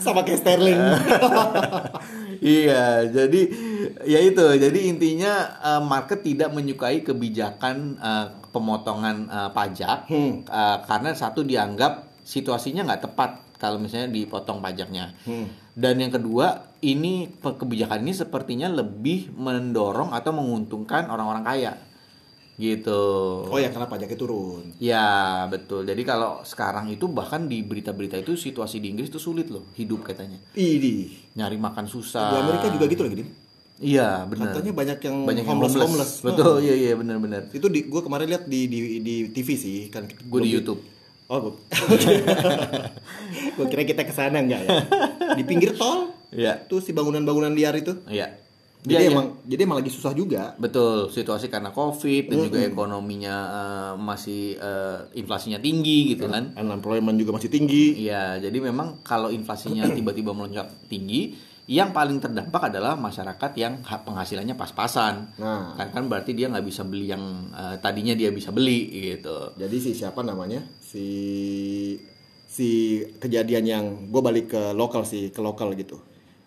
Sama 0.04 0.20
kayak 0.22 0.38
Sterling. 0.38 0.78
iya, 2.44 3.08
jadi 3.08 3.40
ya 4.04 4.20
itu. 4.20 4.44
Jadi 4.44 4.78
intinya 4.92 5.32
eh, 5.64 5.82
market 5.82 6.20
tidak 6.20 6.52
menyukai 6.52 7.00
kebijakan 7.00 7.96
eh, 7.96 8.26
pemotongan 8.52 9.16
eh, 9.32 9.50
pajak 9.50 10.06
Hmm. 10.06 10.44
eh, 10.44 10.78
karena 10.84 11.10
satu 11.16 11.40
dianggap 11.40 12.20
situasinya 12.20 12.84
nggak 12.84 13.02
tepat 13.10 13.30
kalau 13.56 13.80
misalnya 13.80 14.12
dipotong 14.12 14.60
pajaknya. 14.60 15.16
Hmm. 15.24 15.48
Dan 15.74 15.98
yang 15.98 16.12
kedua, 16.14 16.70
ini 16.86 17.34
kebijakan 17.42 18.06
ini 18.06 18.14
sepertinya 18.14 18.70
lebih 18.70 19.34
mendorong 19.34 20.14
atau 20.14 20.30
menguntungkan 20.30 21.10
orang-orang 21.10 21.42
kaya. 21.42 21.72
Gitu. 22.54 23.02
Oh 23.50 23.58
ya 23.58 23.74
karena 23.74 23.90
pajaknya 23.90 24.14
turun. 24.14 24.62
Ya 24.78 25.44
betul. 25.50 25.82
Jadi 25.82 26.02
kalau 26.06 26.46
sekarang 26.46 26.86
itu 26.86 27.10
bahkan 27.10 27.50
di 27.50 27.66
berita-berita 27.66 28.14
itu 28.22 28.38
situasi 28.38 28.78
di 28.78 28.94
Inggris 28.94 29.10
itu 29.10 29.18
sulit 29.18 29.50
loh 29.50 29.66
hidup 29.74 30.06
katanya. 30.06 30.38
Idi. 30.54 31.10
Nyari 31.34 31.58
makan 31.58 31.90
susah. 31.90 32.30
Di 32.30 32.36
Amerika 32.46 32.66
juga 32.70 32.86
gitu 32.86 33.02
lagi. 33.02 33.26
Iya 33.82 34.22
benar. 34.30 34.54
Katanya 34.54 34.70
banyak 34.70 34.98
yang 35.02 35.16
Banyak 35.26 35.44
yang 35.44 35.50
homeless, 35.50 35.74
homeless. 35.74 35.90
homeless. 35.90 36.12
Betul. 36.22 36.54
Iya 36.62 36.74
iya 36.78 36.92
benar-benar. 36.94 37.42
Itu 37.50 37.66
di 37.66 37.90
gue 37.90 38.02
kemarin 38.06 38.26
lihat 38.30 38.46
di 38.46 38.70
di 38.70 38.78
di 39.02 39.14
TV 39.34 39.48
sih 39.58 39.90
kan. 39.90 40.06
Gue 40.06 40.46
di 40.46 40.54
YouTube. 40.54 40.78
Oh, 41.26 41.40
gue. 41.40 41.54
gue 43.56 43.66
kira 43.66 43.82
kita 43.82 44.04
ke 44.06 44.12
sana 44.14 44.38
enggak 44.38 44.62
ya. 44.62 44.78
Di 45.34 45.42
pinggir 45.42 45.74
tol. 45.74 46.14
Iya. 46.30 46.62
Tuh 46.70 46.78
si 46.78 46.94
bangunan-bangunan 46.94 47.50
liar 47.50 47.74
itu. 47.74 47.98
Iya. 48.06 48.43
Jadi 48.84 49.00
iya. 49.08 49.12
emang 49.16 49.26
jadi 49.48 49.60
emang 49.64 49.80
lagi 49.80 49.88
susah 49.88 50.12
juga. 50.12 50.52
Betul, 50.60 51.08
situasi 51.08 51.48
karena 51.48 51.72
Covid 51.72 52.28
dan 52.28 52.36
juga 52.36 52.60
ekonominya 52.60 53.36
eh, 53.48 53.92
masih 53.96 54.60
eh, 54.60 54.98
inflasinya 55.16 55.56
tinggi 55.56 56.12
gitu 56.12 56.28
kan. 56.28 56.52
Unemployment 56.52 57.16
juga 57.16 57.40
masih 57.40 57.48
tinggi. 57.48 57.96
Iya, 58.04 58.44
jadi 58.44 58.60
memang 58.60 59.00
kalau 59.00 59.32
inflasinya 59.32 59.88
tiba-tiba 59.96 60.36
melonjak 60.36 60.68
tinggi, 60.92 61.32
yang 61.64 61.96
paling 61.96 62.20
terdampak 62.20 62.68
adalah 62.68 62.92
masyarakat 63.00 63.50
yang 63.56 63.80
ha- 63.88 64.04
penghasilannya 64.04 64.52
pas-pasan. 64.52 65.32
Nah. 65.40 65.80
Kan 65.80 65.88
kan 65.96 66.04
berarti 66.04 66.36
dia 66.36 66.52
nggak 66.52 66.68
bisa 66.68 66.84
beli 66.84 67.08
yang 67.08 67.24
eh, 67.56 67.80
tadinya 67.80 68.12
dia 68.12 68.28
bisa 68.28 68.52
beli 68.52 68.92
gitu. 69.16 69.56
Jadi 69.56 69.76
si 69.80 69.96
siapa 69.96 70.20
namanya? 70.20 70.60
Si 70.84 71.06
si 72.44 73.00
kejadian 73.16 73.64
yang 73.64 73.84
gue 74.12 74.20
balik 74.20 74.52
ke 74.52 74.62
lokal 74.76 75.08
sih, 75.08 75.32
ke 75.32 75.40
lokal 75.40 75.72
gitu. 75.72 75.96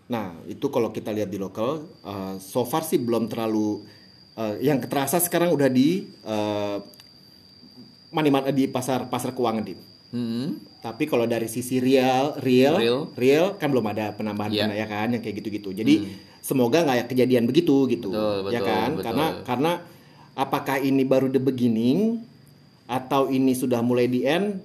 Nah, 0.08 0.40
itu 0.48 0.72
kalau 0.72 0.90
kita 0.90 1.12
lihat 1.12 1.28
di 1.28 1.36
lokal, 1.36 1.84
uh, 2.02 2.40
so 2.40 2.64
far 2.64 2.82
sih 2.82 2.96
belum 2.96 3.28
terlalu 3.28 3.84
uh, 4.40 4.56
yang 4.64 4.80
terasa 4.80 5.20
sekarang 5.20 5.52
udah 5.52 5.68
di 5.68 6.08
uh, 6.24 6.80
money 8.16 8.32
man- 8.32 8.48
di 8.56 8.72
pasar 8.72 9.12
pasar 9.12 9.36
keuangan 9.36 9.64
di. 9.68 9.76
Hmm. 10.16 10.64
Tapi 10.80 11.04
kalau 11.04 11.28
dari 11.28 11.52
sisi 11.52 11.84
real, 11.84 12.40
real, 12.40 12.80
Real. 12.80 13.00
real, 13.20 13.46
kan 13.60 13.68
belum 13.68 13.84
ada 13.92 14.16
penambahan 14.16 14.56
Iya. 14.56 14.72
ya 14.72 14.86
kan 14.88 15.12
yang 15.12 15.20
kayak 15.20 15.44
gitu-gitu. 15.44 15.76
Jadi 15.76 16.08
semoga 16.40 16.88
nggak 16.88 16.98
ya 17.04 17.06
kejadian 17.12 17.44
begitu 17.44 17.92
gitu, 17.92 18.08
Betul, 18.16 18.56
ya 18.56 18.64
betul, 18.64 18.68
kan? 18.72 18.90
betul. 18.96 19.04
Karena 19.04 19.26
karena 19.44 19.72
apakah 20.40 20.80
ini 20.80 21.04
baru 21.04 21.28
the 21.28 21.44
beginning 21.44 22.24
atau 22.88 23.28
ini 23.28 23.52
sudah 23.52 23.84
mulai 23.84 24.08
di 24.08 24.24
end? 24.24 24.64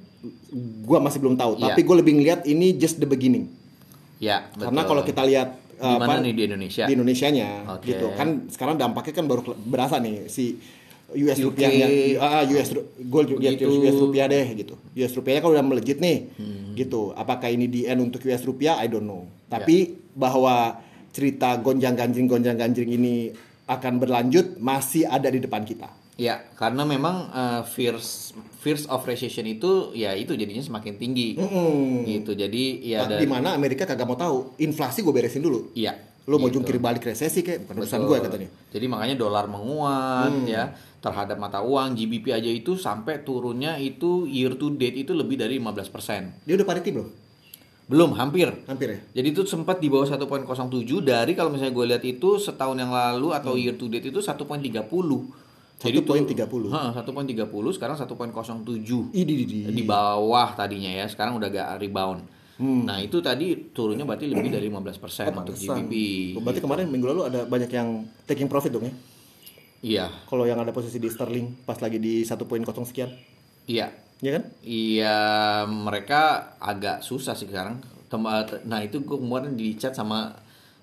Gua 0.86 1.02
masih 1.02 1.18
belum 1.18 1.34
tahu. 1.34 1.58
Iya. 1.58 1.74
Tapi 1.74 1.80
gue 1.82 1.96
lebih 1.98 2.14
ngeliat 2.22 2.46
ini 2.46 2.78
just 2.78 3.02
the 3.02 3.08
beginning. 3.10 3.50
Ya, 4.22 4.46
betul. 4.48 4.70
Karena 4.70 4.82
kalau 4.86 5.02
kita 5.02 5.22
lihat 5.26 5.48
di 5.74 5.90
mana 5.92 6.14
apa, 6.14 6.22
nih 6.22 6.30
di 6.30 6.42
Indonesia? 6.46 6.84
di 6.86 6.92
Indonesianya 6.94 7.48
Oke. 7.74 7.90
gitu 7.90 8.06
kan 8.14 8.46
sekarang 8.46 8.78
dampaknya 8.78 9.12
kan 9.12 9.26
baru 9.26 9.42
berasa 9.58 9.98
nih 9.98 10.30
si 10.30 10.54
US 11.12 11.36
UK. 11.36 11.46
rupiahnya 11.50 11.86
ah, 12.22 12.46
US 12.46 12.70
ru- 12.70 12.86
gold 13.02 13.34
ya, 13.34 13.50
Begitu. 13.50 13.66
US 13.82 13.98
rupiah 13.98 14.30
deh 14.30 14.46
gitu 14.54 14.78
US 14.78 15.12
rupiahnya 15.12 15.42
kan 15.42 15.50
udah 15.50 15.64
melejit 15.66 15.98
nih 15.98 16.30
Hmm. 16.38 16.72
gitu 16.72 17.10
apakah 17.12 17.50
ini 17.50 17.66
di 17.66 17.82
end 17.82 17.98
untuk 18.00 18.22
US 18.22 18.40
rupiah 18.42 18.78
I 18.78 18.86
don't 18.86 19.02
know 19.02 19.26
tapi 19.44 19.90
bahwa 20.14 20.78
cerita 21.10 21.58
gonjang 21.58 21.92
ganjing 21.92 22.24
gonjang 22.24 22.54
ganjing 22.54 22.88
ini 22.88 23.34
akan 23.66 23.98
berlanjut 23.98 24.56
masih 24.56 25.04
ada 25.04 25.28
di 25.28 25.36
depan 25.36 25.66
kita 25.66 25.90
Ya, 26.22 26.38
karena 26.54 26.86
memang 26.86 27.16
eh, 27.28 27.62
fears 27.66 28.30
fears 28.56 28.86
of 28.86 29.02
recession 29.02 29.42
itu 29.44 29.90
ya 29.90 30.14
itu 30.14 30.32
jadinya 30.32 30.62
semakin 30.62 30.94
tinggi. 30.94 31.34
Mm-mm. 31.34 32.06
Gitu. 32.06 32.30
Jadi 32.32 32.64
ya 32.86 33.02
Nah, 33.04 33.18
di 33.18 33.26
mana 33.26 33.48
Amerika 33.52 33.82
kagak 33.82 34.06
mau 34.06 34.14
tahu 34.14 34.54
inflasi 34.56 35.02
gue 35.02 35.10
beresin 35.10 35.42
dulu 35.42 35.74
Iya. 35.74 35.98
lo 36.22 36.38
mau 36.38 36.46
gitu. 36.46 36.62
jungkir 36.62 36.78
balik 36.78 37.02
resesi 37.02 37.42
kayak 37.42 37.66
bukan 37.66 37.82
urusan 37.82 37.98
Betul. 37.98 38.08
gue 38.08 38.18
katanya 38.22 38.48
Jadi 38.70 38.86
makanya 38.86 39.16
dolar 39.18 39.50
menguat 39.50 40.30
Hmm. 40.30 40.46
ya 40.46 40.70
terhadap 41.02 41.34
mata 41.34 41.58
uang 41.60 41.98
GBP 41.98 42.30
aja 42.30 42.46
itu 42.46 42.78
sampai 42.78 43.26
turunnya 43.26 43.74
itu 43.74 44.22
year 44.24 44.54
to 44.54 44.70
date 44.72 44.94
itu 44.96 45.10
lebih 45.10 45.34
dari 45.34 45.58
15%. 45.58 46.46
dia 46.46 46.54
udah 46.54 46.62
parity 46.64 46.94
belum 46.94 47.08
Belum, 47.82 48.14
hampir. 48.14 48.46
hampir 48.64 48.88
ya 48.88 48.98
Jadi 49.12 49.34
itu 49.34 49.42
sempat 49.44 49.82
di 49.82 49.90
bawah 49.90 50.06
1.07 50.06 50.22
dari 51.02 51.34
kalau 51.34 51.50
misalnya 51.50 51.74
gue 51.74 51.86
lihat 51.90 52.04
itu 52.06 52.38
setahun 52.38 52.78
yang 52.78 52.88
lalu 52.88 53.34
atau 53.34 53.52
Hmm. 53.52 53.60
year 53.60 53.74
to 53.74 53.90
date 53.90 54.06
itu 54.06 54.22
1.30. 54.22 55.41
Jadi 55.82 55.98
tuh- 55.98 56.14
1.30. 56.14 56.70
Heeh, 56.70 56.90
1.30 56.94 57.42
sekarang 57.72 57.98
1.07 57.98 59.10
Idi, 59.10 59.34
di, 59.34 59.44
di. 59.44 59.58
di 59.66 59.82
bawah 59.82 60.54
tadinya 60.54 60.88
ya 60.88 61.04
sekarang 61.04 61.36
udah 61.36 61.48
agak 61.48 61.68
rebound 61.76 62.22
Hmm. 62.52 62.84
nah 62.84 63.00
itu 63.00 63.18
tadi 63.18 63.72
turunnya 63.72 64.04
berarti 64.04 64.28
lebih 64.28 64.52
dari 64.52 64.68
15% 64.68 65.34
untuk 65.34 65.56
Pantesan. 65.56 65.82
GBP 65.82 65.92
Berarti 66.38 66.60
kemarin 66.60 66.86
minggu 66.86 67.06
lalu 67.08 67.22
ada 67.24 67.40
banyak 67.42 67.66
yang 67.66 67.88
taking 68.22 68.46
profit 68.46 68.70
dong 68.70 68.84
ya. 68.84 68.94
iya 69.82 70.06
Kalau 70.22 70.44
yang 70.44 70.60
ada 70.60 70.70
posisi 70.70 70.96
di 70.96 71.08
sterling 71.08 71.66
pas 71.66 71.74
lagi 71.76 71.96
di 71.96 72.22
1.0 72.22 72.46
sekian, 72.84 73.10
iya 73.64 73.90
ya 74.20 74.30
kan? 74.32 74.42
iya 74.62 75.18
mereka 75.66 76.20
agak 76.56 77.00
susah 77.00 77.34
sih 77.34 77.48
sekarang 77.48 77.82
Tem- 78.06 78.28
nah 78.62 78.78
itu 78.78 79.00
gue 79.00 79.16
kemarin 79.16 79.56
di 79.56 79.74
chat 79.74 79.90
sama 79.90 80.36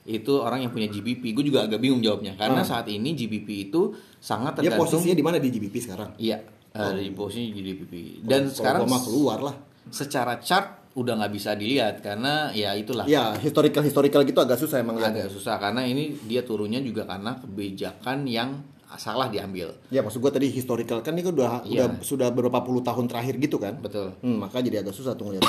itu 0.06 0.34
orang 0.36 0.62
yang 0.62 0.70
punya 0.70 0.86
GBP 0.86 1.32
gue 1.32 1.46
juga 1.46 1.63
agak 1.63 1.77
bingung 1.77 2.00
jawabnya 2.00 2.34
karena 2.34 2.60
Ah. 2.60 2.68
saat 2.68 2.88
ini 2.88 3.12
GBP 3.12 3.48
itu 3.68 3.91
sangat 4.15 4.56
Dia 4.56 4.70
tergantung 4.70 4.86
posisinya 4.88 5.13
di 5.13 5.22
mana 5.22 5.38
di 5.38 5.50
GBP 5.50 5.75
sekarang? 5.82 6.10
iya 6.15 6.39
eh, 6.70 6.91
di 6.98 7.12
posisi 7.12 7.50
GBP 7.51 7.94
dan 8.22 8.46
Kalau 8.46 8.56
sekarang 8.56 8.82
gua 8.82 8.91
mah 8.91 9.01
keluar 9.01 9.39
lah. 9.41 9.56
secara 9.88 10.38
chart 10.38 10.68
udah 10.91 11.13
nggak 11.15 11.32
bisa 11.32 11.53
dilihat 11.53 12.00
karena 12.00 12.50
ya 12.51 12.74
itulah 12.74 13.06
Ya, 13.06 13.34
historical 13.36 13.82
historical 13.82 14.22
gitu 14.22 14.38
agak 14.38 14.56
susah 14.56 14.77
emang 14.77 14.96
lihatnya. 14.96 15.24
agak 15.24 15.32
susah 15.32 15.56
karena 15.58 15.82
ini 15.84 16.18
dia 16.24 16.41
turunnya 16.41 16.79
juga 16.79 17.03
karena 17.03 17.38
kebijakan 17.38 18.24
yang 18.24 18.50
salah 18.91 19.27
diambil. 19.27 19.70
Ya 19.88 20.01
maksud 20.01 20.18
gua 20.18 20.29
tadi 20.29 20.50
historical 20.50 21.00
kan 21.00 21.13
ini 21.13 21.22
kan 21.22 21.32
udah 21.32 21.51
Iya. 21.63 21.86
udah 21.86 22.01
sudah 22.01 22.27
beberapa 22.27 22.58
puluh 22.60 22.82
tahun 22.82 23.06
terakhir 23.06 23.38
gitu 23.38 23.58
kan. 23.58 23.77
Betul. 23.77 24.18
Hmm, 24.20 24.38
maka 24.39 24.60
jadi 24.60 24.82
agak 24.82 24.91
susah 24.91 25.13
tuh 25.13 25.29
ngeliat. 25.29 25.46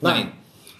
Nah, 0.00 0.24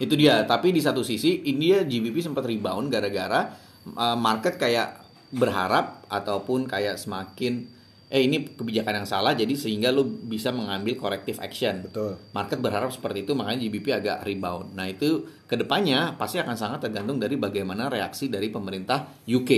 itu 0.00 0.14
dia. 0.16 0.42
Tapi 0.48 0.72
di 0.72 0.80
satu 0.80 1.04
sisi 1.04 1.44
India 1.46 1.84
GBP 1.84 2.24
sempat 2.24 2.48
rebound 2.48 2.88
gara-gara 2.88 3.52
uh, 3.94 4.16
market 4.16 4.56
kayak 4.56 5.04
berharap 5.30 6.02
ataupun 6.10 6.66
kayak 6.66 6.98
semakin 6.98 7.78
eh 8.10 8.26
ini 8.26 8.42
kebijakan 8.42 9.02
yang 9.02 9.06
salah 9.06 9.38
jadi 9.38 9.54
sehingga 9.54 9.94
lu 9.94 10.02
bisa 10.02 10.50
mengambil 10.50 10.98
corrective 10.98 11.38
action. 11.38 11.86
Betul. 11.86 12.18
Market 12.34 12.58
berharap 12.58 12.90
seperti 12.90 13.22
itu 13.22 13.38
makanya 13.38 13.62
GBP 13.62 13.86
agak 13.94 14.26
rebound. 14.26 14.74
Nah, 14.74 14.90
itu 14.90 15.30
ke 15.46 15.54
depannya 15.54 16.18
pasti 16.18 16.42
akan 16.42 16.58
sangat 16.58 16.90
tergantung 16.90 17.22
dari 17.22 17.38
bagaimana 17.38 17.86
reaksi 17.86 18.26
dari 18.26 18.50
pemerintah 18.50 19.22
UK. 19.30 19.50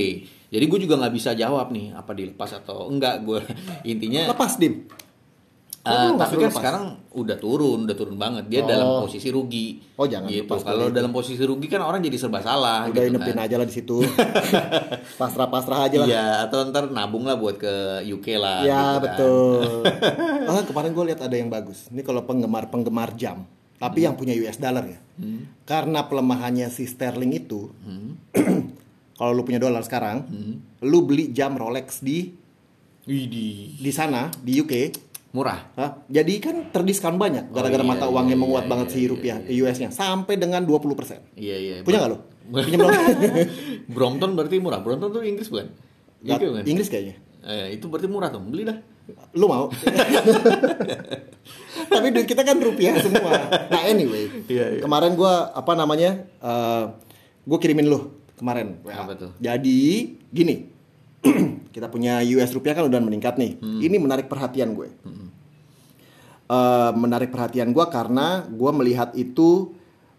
Jadi 0.52 0.64
gue 0.68 0.78
juga 0.84 1.00
nggak 1.00 1.14
bisa 1.16 1.32
jawab 1.32 1.72
nih 1.72 1.96
apa 1.96 2.12
dilepas 2.12 2.60
atau 2.60 2.92
enggak 2.92 3.24
gue 3.24 3.40
intinya 3.96 4.28
Lepas 4.28 4.60
dim. 4.60 4.84
Nggak 5.82 6.14
tapi 6.14 6.34
kan 6.38 6.52
sekarang 6.54 6.84
udah 7.10 7.36
turun, 7.42 7.90
udah 7.90 7.96
turun 7.98 8.14
banget. 8.14 8.46
Dia 8.46 8.62
Oh. 8.62 8.68
dalam 8.70 8.86
posisi 9.02 9.34
rugi. 9.34 9.82
Oh, 9.98 10.06
jangan 10.06 10.30
gitu. 10.30 10.54
Kalau 10.54 10.86
dalam 10.94 11.10
posisi 11.10 11.42
rugi 11.42 11.66
kan 11.66 11.82
orang 11.82 11.98
jadi 11.98 12.14
serba 12.14 12.38
salah 12.38 12.86
Udah 12.86 13.02
gitu 13.02 13.18
kan. 13.18 13.42
aja 13.42 13.54
lah 13.58 13.66
di 13.66 13.74
situ. 13.74 13.98
Pasrah-pasrah 15.20 15.90
aja 15.90 15.96
lah. 15.98 16.06
Iya, 16.06 16.26
atau 16.46 16.62
ntar 16.70 16.86
nabung 16.86 17.26
lah 17.26 17.34
buat 17.34 17.58
ke 17.58 17.74
UK 18.06 18.26
lah. 18.38 18.62
Ya 18.62 18.78
gitu 18.78 18.78
kan. 18.78 19.02
betul. 19.02 19.62
ah 20.46 20.62
kemarin 20.70 20.90
gue 20.94 21.04
lihat 21.10 21.20
ada 21.20 21.34
yang 21.34 21.50
bagus. 21.50 21.90
Ini 21.90 22.02
kalau 22.02 22.22
penggemar 22.22 22.70
penggemar 22.70 23.18
jam, 23.18 23.42
tapi 23.76 24.06
yang 24.06 24.14
punya 24.14 24.38
US 24.38 24.62
dollar 24.62 24.86
ya. 24.86 25.02
Karena 25.62 26.06
pelemahannya 26.06 26.70
si 26.70 26.86
sterling 26.86 27.34
itu, 27.34 27.74
kalau 29.18 29.34
lu 29.34 29.42
punya 29.42 29.58
dolar 29.58 29.82
sekarang, 29.82 30.30
lu 30.80 30.98
beli 31.02 31.30
jam 31.30 31.54
Rolex 31.54 31.98
di 32.00 32.38
Widih, 33.02 33.82
di 33.82 33.90
sana 33.90 34.30
di 34.38 34.62
UK, 34.62 34.74
murah. 35.32 35.72
Hah? 35.80 36.04
jadi 36.12 36.34
kan 36.44 36.56
terdiskon 36.68 37.16
banyak 37.16 37.48
gara-gara 37.50 37.80
iya, 37.80 37.88
mata 37.88 38.04
iya, 38.04 38.12
uangnya 38.12 38.36
iya, 38.36 38.42
menguat 38.44 38.64
iya, 38.68 38.70
banget 38.70 38.88
iya, 38.92 38.94
si 38.94 39.08
rupiah 39.08 39.36
US-nya 39.40 39.88
sampai 39.88 40.36
dengan 40.36 40.60
20%. 40.68 41.40
Iya 41.40 41.56
iya. 41.56 41.74
Punya 41.80 42.04
nggak 42.04 42.10
lu? 42.12 42.18
Punya 42.52 42.76
belum? 42.76 42.92
Brompton 43.96 44.30
berarti 44.36 44.56
murah. 44.60 44.84
Brompton 44.84 45.08
tuh 45.08 45.24
Inggris 45.24 45.48
bukan? 45.48 45.72
Nggak, 46.20 46.36
UK 46.36 46.44
bukan? 46.52 46.64
Inggris 46.68 46.88
kayaknya. 46.92 47.16
Eh, 47.42 47.80
itu 47.80 47.88
berarti 47.88 48.06
murah 48.12 48.28
tuh. 48.28 48.44
Beli 48.44 48.68
dah. 48.68 48.78
Lu 49.34 49.50
mau? 49.50 49.66
Tapi 51.92 52.06
duit 52.14 52.28
kita 52.28 52.46
kan 52.46 52.54
rupiah 52.60 52.94
semua. 53.02 53.34
Nah 53.66 53.82
anyway, 53.88 54.30
Iya, 54.46 54.78
iya. 54.78 54.80
kemarin 54.84 55.18
gua 55.18 55.50
apa 55.50 55.72
namanya? 55.74 56.22
eh 56.38 56.84
gue 57.42 57.58
kirimin 57.58 57.90
lu 57.90 57.98
kemarin. 58.38 58.78
Apa 58.86 59.18
tuh? 59.18 59.30
Jadi 59.42 60.14
gini, 60.30 60.70
kita 61.74 61.86
punya 61.88 62.20
US 62.36 62.50
rupiah 62.52 62.74
kan 62.74 62.86
udah 62.86 63.00
meningkat 63.00 63.38
nih. 63.38 63.56
Hmm. 63.62 63.80
Ini 63.80 63.96
menarik 64.02 64.26
perhatian 64.26 64.74
gue. 64.74 64.90
Eh, 66.52 66.90
menarik 66.92 67.32
perhatian 67.32 67.72
gue 67.72 67.86
karena 67.88 68.44
gue 68.44 68.70
melihat 68.76 69.16
itu 69.16 69.72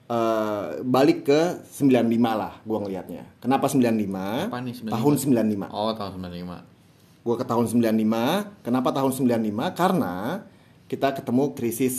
eh, 0.10 0.82
balik 0.82 1.30
ke 1.30 1.62
95 1.70 2.10
lah 2.34 2.58
gue 2.66 2.78
ngelihatnya. 2.82 3.24
Kenapa 3.38 3.70
95? 3.70 4.50
Apa 4.50 4.58
nih 4.66 4.74
95? 4.82 4.96
Tahun 4.98 5.14
95. 5.70 5.70
Oh, 5.70 5.92
tahun 5.94 6.12
95. 6.18 7.22
Gue 7.24 7.36
ke 7.38 7.46
tahun 7.46 7.66
95. 7.70 8.66
Kenapa 8.66 8.90
tahun 8.90 9.12
95? 9.14 9.78
Karena 9.78 10.42
kita 10.90 11.14
ketemu 11.22 11.54
krisis 11.54 11.96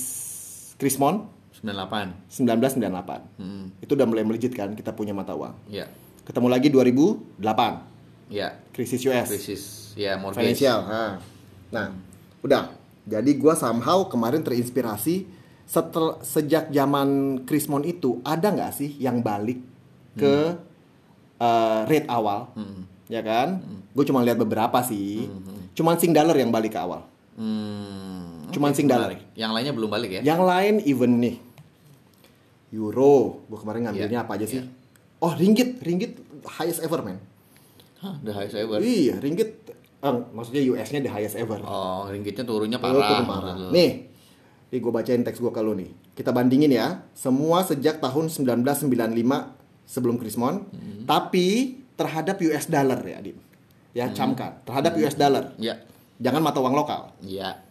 Krismon 0.82 1.30
98. 1.62 2.34
1998. 2.34 3.38
Hmm. 3.38 3.70
Itu 3.78 3.94
udah 3.94 4.06
mulai 4.10 4.26
melejit 4.26 4.50
kan 4.50 4.74
kita 4.74 4.90
punya 4.90 5.14
mata 5.14 5.38
uang. 5.38 5.54
Ya. 5.70 5.86
Ketemu 6.26 6.48
lagi 6.50 6.74
2008 6.74 7.93
Ya. 8.26 8.56
krisis 8.70 9.04
US 9.04 9.28
Krisis 9.28 9.62
ya 9.94 10.16
mortgage. 10.16 10.40
financial. 10.56 10.78
Nah, 10.84 11.12
nah 11.70 11.86
udah. 12.40 12.72
Jadi 13.04 13.36
gue 13.36 13.54
somehow 13.54 14.04
kemarin 14.04 14.40
terinspirasi 14.40 15.28
setel 15.64 16.20
sejak 16.20 16.68
zaman 16.68 17.08
Krismon 17.42 17.82
itu 17.82 18.20
ada 18.20 18.48
nggak 18.48 18.72
sih 18.72 18.96
yang 18.96 19.20
balik 19.20 19.60
ke 20.14 20.56
eh, 21.36 21.80
rate 21.84 22.06
awal, 22.06 22.48
Hmm. 22.52 22.88
ya 23.06 23.20
kan? 23.20 23.60
Gue 23.90 24.04
cuma 24.04 24.20
lihat 24.20 24.36
beberapa 24.36 24.80
sih. 24.80 25.28
Cuman 25.72 25.96
sing 25.96 26.10
dollar 26.10 26.32
yang 26.32 26.48
balik 26.48 26.72
ke 26.72 26.80
awal. 26.80 27.04
Hmm. 27.34 28.46
Cuman 28.48 28.70
Oke, 28.70 28.78
sing 28.78 28.86
dollar. 28.86 29.10
Yang 29.34 29.50
lainnya 29.52 29.72
belum 29.74 29.90
balik 29.90 30.10
ya? 30.10 30.20
Yang 30.24 30.40
lain 30.42 30.74
even 30.84 31.12
nih. 31.18 31.36
Euro, 32.72 33.44
gue 33.44 33.58
kemarin 33.58 33.86
ngambilnya 33.86 34.10
Iya, 34.12 34.24
apa 34.24 34.32
aja 34.34 34.46
sih? 34.46 34.58
iya. 34.58 34.66
Oh, 35.18 35.30
ringgit, 35.30 35.78
ringgit 35.80 36.18
highest 36.58 36.80
ever, 36.80 37.00
man. 37.00 37.18
Hah, 38.04 38.16
the 38.26 38.30
highest 38.30 38.54
ever. 38.54 38.78
Iya, 38.78 39.16
ringgit 39.18 39.50
eh, 39.98 40.14
maksudnya 40.30 40.60
US-nya 40.68 41.00
the 41.00 41.08
highest 41.08 41.34
ever. 41.34 41.56
Oh, 41.58 42.04
ringgitnya 42.06 42.44
turunnya 42.44 42.76
Oh, 42.76 42.84
parah. 42.84 43.08
turun 43.08 43.24
parah. 43.24 43.54
Betul. 43.56 43.70
Nih, 43.72 43.90
nih 44.68 44.78
gue 44.78 44.92
bacain 44.92 45.22
teks 45.22 45.40
gue 45.40 45.48
ke 45.48 45.60
lu 45.60 45.72
nih. 45.72 45.88
Kita 46.12 46.30
bandingin 46.30 46.68
ya, 46.68 47.08
semua 47.10 47.64
sejak 47.64 47.98
tahun 47.98 48.28
1995 48.28 49.56
sebelum 49.84 50.16
Krismon, 50.16 50.68
Hmm. 50.68 51.02
tapi 51.04 51.80
terhadap 51.94 52.36
US 52.42 52.68
dollar 52.68 53.00
ya, 53.00 53.18
Dim. 53.18 53.40
Ya, 53.90 54.04
Hmm. 54.06 54.14
camkan. 54.14 54.60
Terhadap 54.62 54.92
US 54.96 55.14
dollar. 55.14 55.56
Ya. 55.56 55.80
Jangan 56.16 56.42
mata 56.42 56.60
uang 56.60 56.74
lokal. 56.74 57.14
Ya. 57.20 57.64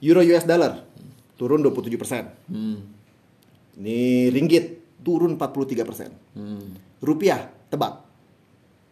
Euro 0.00 0.22
US 0.22 0.44
dollar 0.44 0.86
turun 1.34 1.60
27%. 1.60 2.30
Hmm. 2.46 2.78
Ini 3.76 4.28
ringgit 4.28 4.64
turun 5.00 5.34
43%. 5.34 6.12
Hmm. 6.34 6.76
Rupiah, 7.00 7.48
tebak, 7.66 8.04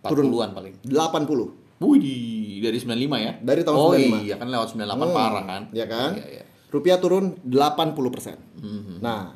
40-an 0.00 0.50
paling. 0.52 0.74
80. 0.84 1.78
Wih, 1.78 2.58
dari 2.58 2.74
95 2.74 2.90
ya? 3.18 3.32
Dari 3.38 3.62
tahun 3.62 3.76
oh, 3.76 3.94
95. 3.94 4.26
iya 4.26 4.34
kan 4.34 4.48
lewat 4.50 4.68
98 4.74 4.98
Hmm, 4.98 5.14
parah 5.14 5.44
kan? 5.44 5.62
Ya 5.70 5.86
kan? 5.86 6.10
Iya, 6.18 6.26
iya. 6.26 6.44
Rupiah 6.68 6.98
turun 6.98 7.38
80%. 7.40 8.34
Mhm. 8.58 8.98
Nah, 8.98 9.32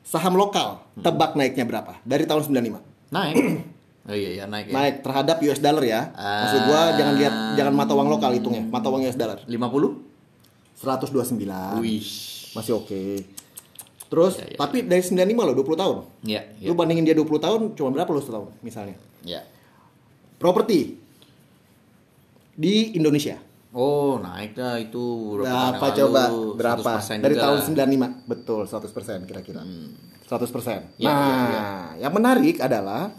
saham 0.00 0.34
lokal 0.34 0.86
tebak 0.96 1.34
naiknya 1.34 1.66
berapa? 1.66 1.98
Dari 2.02 2.24
tahun 2.24 2.46
95. 2.46 2.78
Naik. 3.10 3.34
oh 4.08 4.14
iya, 4.14 4.30
iya 4.38 4.44
naik 4.46 4.70
ya. 4.70 4.72
Naik 4.72 4.94
terhadap 5.02 5.36
US 5.40 5.58
dollar 5.58 5.82
ya. 5.82 6.00
Maksud 6.14 6.60
gua 6.64 6.80
Ah. 6.80 6.86
jangan 6.94 7.14
lihat 7.18 7.34
jangan 7.54 7.74
mata 7.74 7.92
uang 7.92 8.08
lokal 8.08 8.30
hitungnya, 8.32 8.62
mata 8.64 8.86
uang 8.86 9.02
US 9.02 9.18
dollar. 9.18 9.42
50? 9.42 9.90
129. 10.78 11.82
Wih. 11.82 12.06
Masih 12.54 12.72
oke. 12.74 13.02
Terus 14.04 14.38
Ya, 14.38 14.46
ya, 14.46 14.58
tapi 14.60 14.86
dari 14.86 15.02
95 15.02 15.42
loh 15.42 15.54
20 15.56 15.74
tahun. 15.74 15.96
Iya, 16.22 16.40
iya. 16.60 16.68
Lu 16.70 16.78
bandingin 16.78 17.02
dia 17.02 17.16
20 17.16 17.26
tahun 17.40 17.60
cuma 17.74 17.90
berapa 17.90 18.06
lu 18.08 18.22
setahun 18.22 18.54
misalnya? 18.62 18.94
Ya. 19.26 19.42
Properti 20.36 20.98
di 22.54 22.94
Indonesia. 22.94 23.38
Oh, 23.74 24.22
naik 24.22 24.54
dah 24.54 24.78
itu 24.78 25.02
berapa 25.34 25.82
Berapa 25.82 25.86
coba? 25.90 26.22
Berapa? 26.54 26.92
100% 27.02 27.26
Dari 27.26 27.34
juga 27.34 27.42
tahun 27.42 27.58
lah. 27.58 27.66
95. 28.22 28.30
Betul, 28.30 28.62
100% 28.70 29.26
kira-kira. 29.26 29.62
100%. 30.24 30.94
Ya, 30.96 31.10
nah, 31.10 31.18
ya, 31.18 31.34
ya. 31.50 31.64
yang 32.06 32.12
menarik 32.14 32.62
adalah 32.62 33.10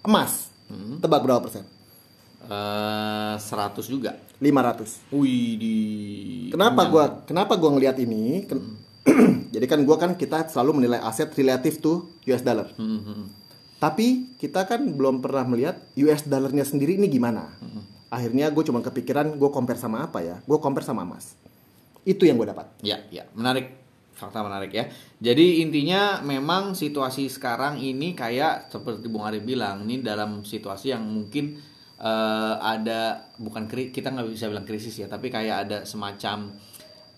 emas. 0.00 0.48
Tebak 0.72 1.20
berapa 1.20 1.44
persen? 1.44 1.68
Eh, 2.42 3.34
100 3.36 3.84
juga. 3.84 4.16
500. 4.40 5.12
Wih, 5.12 5.60
di 5.60 5.76
Kenapa 6.48 6.88
gua 6.88 7.04
kenapa 7.22 7.54
gua 7.54 7.76
ngelihat 7.76 8.00
ini? 8.00 8.48
Ken- 8.48 8.80
Jadi 9.54 9.66
kan 9.68 9.84
gua 9.84 10.00
kan 10.00 10.16
kita 10.16 10.48
selalu 10.48 10.80
menilai 10.80 10.98
aset 10.98 11.28
relatif 11.36 11.78
to 11.78 12.08
US 12.24 12.40
dollar. 12.40 12.72
Hmm, 12.74 13.28
Tapi 13.82 14.38
kita 14.38 14.62
kan 14.62 14.78
belum 14.94 15.18
pernah 15.18 15.42
melihat 15.42 15.82
US 15.98 16.22
dollarnya 16.22 16.62
sendiri 16.62 16.94
ini 16.94 17.10
gimana. 17.10 17.50
Akhirnya 18.14 18.46
gue 18.54 18.62
cuma 18.62 18.78
kepikiran 18.78 19.34
gue 19.34 19.50
compare 19.50 19.74
sama 19.74 20.06
apa 20.06 20.22
ya? 20.22 20.38
Gue 20.46 20.62
compare 20.62 20.86
sama 20.86 21.02
emas. 21.02 21.34
Itu 22.06 22.22
yang 22.22 22.38
gue 22.38 22.46
dapat. 22.46 22.70
Ya, 22.78 23.02
ya, 23.10 23.26
menarik. 23.34 23.82
Fakta 24.14 24.44
menarik 24.46 24.70
ya. 24.70 24.86
Jadi 25.18 25.66
intinya 25.66 26.22
memang 26.22 26.78
situasi 26.78 27.26
sekarang 27.26 27.82
ini 27.82 28.14
kayak 28.14 28.70
seperti 28.70 29.10
Bung 29.10 29.26
Ari 29.26 29.42
bilang, 29.42 29.82
ini 29.82 29.98
dalam 29.98 30.46
situasi 30.46 30.94
yang 30.94 31.02
mungkin 31.02 31.58
eh, 31.98 32.54
ada 32.62 33.32
bukan 33.42 33.66
kri- 33.66 33.90
kita 33.90 34.14
nggak 34.14 34.30
bisa 34.30 34.46
bilang 34.46 34.62
krisis 34.62 34.94
ya, 34.94 35.10
tapi 35.10 35.26
kayak 35.26 35.56
ada 35.66 35.78
semacam 35.82 36.54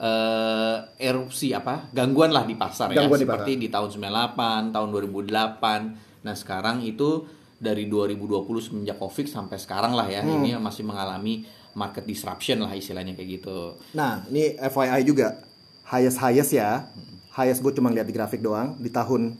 eh, 0.00 0.76
erupsi 1.02 1.52
apa? 1.52 1.92
Gangguan 1.92 2.32
lah 2.32 2.48
di 2.48 2.56
pasar 2.56 2.88
Gangguan 2.94 3.20
ya, 3.20 3.26
di 3.26 3.28
seperti 3.28 3.52
di 3.58 3.68
tahun 3.68 3.90
98, 3.90 4.72
tahun 4.72 4.88
2008. 4.88 6.13
Nah, 6.24 6.34
sekarang 6.34 6.80
itu 6.82 7.28
dari 7.60 7.86
2020 7.86 8.44
semenjak 8.60 8.96
Covid 8.98 9.28
sampai 9.28 9.60
sekarang 9.60 9.92
lah 9.92 10.08
ya, 10.08 10.24
ini 10.24 10.56
masih 10.56 10.82
mengalami 10.82 11.44
market 11.74 12.02
disruption 12.04 12.62
lah 12.62 12.72
istilahnya 12.72 13.12
kayak 13.12 13.40
gitu. 13.40 13.76
Nah, 13.92 14.24
ini 14.26 14.56
FYI 14.56 15.04
juga 15.04 15.44
highest 15.84 16.18
highest 16.18 16.50
ya. 16.54 16.88
Highest 17.34 17.60
gue 17.60 17.72
cuma 17.74 17.90
lihat 17.90 18.06
di 18.06 18.14
grafik 18.14 18.40
doang. 18.40 18.78
Di 18.78 18.88
tahun 18.88 19.36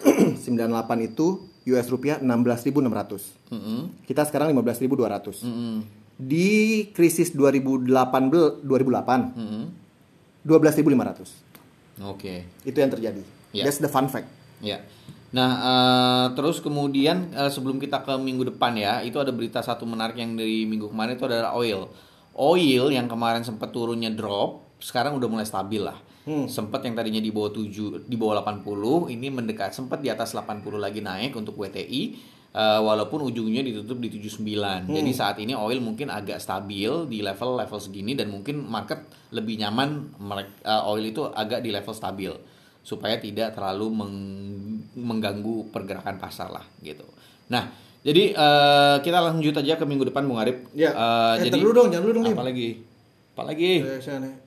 98 0.44 0.48
itu 1.04 1.44
US 1.68 1.86
rupiah 1.92 2.16
16.600. 2.18 3.52
Mm-mm. 3.52 3.80
Kita 4.08 4.24
sekarang 4.24 4.48
15.200. 4.56 5.44
Mm-mm. 5.44 5.74
Di 6.18 6.48
krisis 6.96 7.30
2008 7.36 8.64
2008 8.64 8.64
Mm-mm. 9.36 9.64
12.500. 10.48 12.00
Oke, 12.08 12.46
Itu 12.64 12.78
yang 12.78 12.88
terjadi. 12.88 13.22
Ya. 13.52 13.66
That's 13.68 13.82
the 13.82 13.90
fun 13.90 14.08
fact. 14.08 14.30
ya. 14.64 14.80
Nah, 15.28 15.50
eh, 15.60 16.26
terus 16.36 16.64
kemudian 16.64 17.32
eh, 17.32 17.50
sebelum 17.52 17.76
kita 17.76 18.04
ke 18.04 18.16
minggu 18.16 18.54
depan 18.54 18.72
ya, 18.76 19.04
itu 19.04 19.20
ada 19.20 19.32
berita 19.32 19.60
satu 19.60 19.84
menarik 19.84 20.16
yang 20.16 20.36
dari 20.36 20.64
minggu 20.64 20.88
kemarin 20.88 21.16
itu 21.16 21.26
adalah 21.28 21.52
oil. 21.56 21.88
Oil 22.38 22.84
yang 22.94 23.10
kemarin 23.10 23.42
sempat 23.42 23.74
turunnya 23.74 24.08
drop, 24.14 24.78
sekarang 24.78 25.18
udah 25.18 25.28
mulai 25.28 25.46
stabil 25.48 25.82
lah. 25.82 25.98
Sempat 26.28 26.84
yang 26.84 26.92
tadinya 26.92 27.24
di 27.24 27.32
bawah 27.32 27.48
7, 27.48 28.04
di 28.04 28.16
bawah 28.20 28.44
80, 28.44 29.08
ini 29.08 29.32
mendekat 29.32 29.72
sempat 29.72 30.04
di 30.04 30.12
atas 30.12 30.36
80 30.36 30.76
lagi 30.76 31.00
naik 31.00 31.32
untuk 31.32 31.56
WTI. 31.56 32.36
Eh, 32.48 32.80
walaupun 32.80 33.28
ujungnya 33.28 33.60
ditutup 33.60 34.00
di 34.00 34.08
79. 34.08 34.88
Hmm. 34.88 34.90
Jadi 34.90 35.12
saat 35.12 35.36
ini 35.36 35.52
oil 35.52 35.84
mungkin 35.84 36.08
agak 36.08 36.40
stabil 36.40 36.90
di 37.04 37.20
level-level 37.20 37.76
segini 37.76 38.16
dan 38.16 38.32
mungkin 38.32 38.64
market 38.64 39.04
lebih 39.36 39.60
nyaman 39.60 40.16
eh, 40.64 40.82
oil 40.88 41.04
itu 41.04 41.28
agak 41.28 41.60
di 41.60 41.68
level 41.68 41.92
stabil 41.92 42.32
supaya 42.80 43.16
tidak 43.16 43.52
terlalu 43.52 43.86
meng- 43.88 44.56
mengganggu 44.94 45.68
pergerakan 45.68 46.16
pasar 46.16 46.48
lah 46.48 46.64
gitu. 46.80 47.04
Nah, 47.48 47.68
jadi 48.00 48.32
eh, 48.32 48.96
kita 48.98 49.18
lanjut 49.20 49.54
aja 49.54 49.74
ke 49.74 49.84
minggu 49.84 50.06
depan 50.06 50.24
Bung 50.24 50.38
Arif. 50.38 50.66
Ya. 50.72 50.90
Eh, 50.90 51.34
Eh, 51.38 51.46
jadi 51.46 51.58
dulu 51.58 51.72
dong, 51.74 51.88
jangan 51.88 52.04
dulu 52.04 52.14
dong. 52.18 52.26
Apa 52.32 52.44
lagi? 52.44 52.68
Apa 53.32 53.42
lagi? 53.44 53.72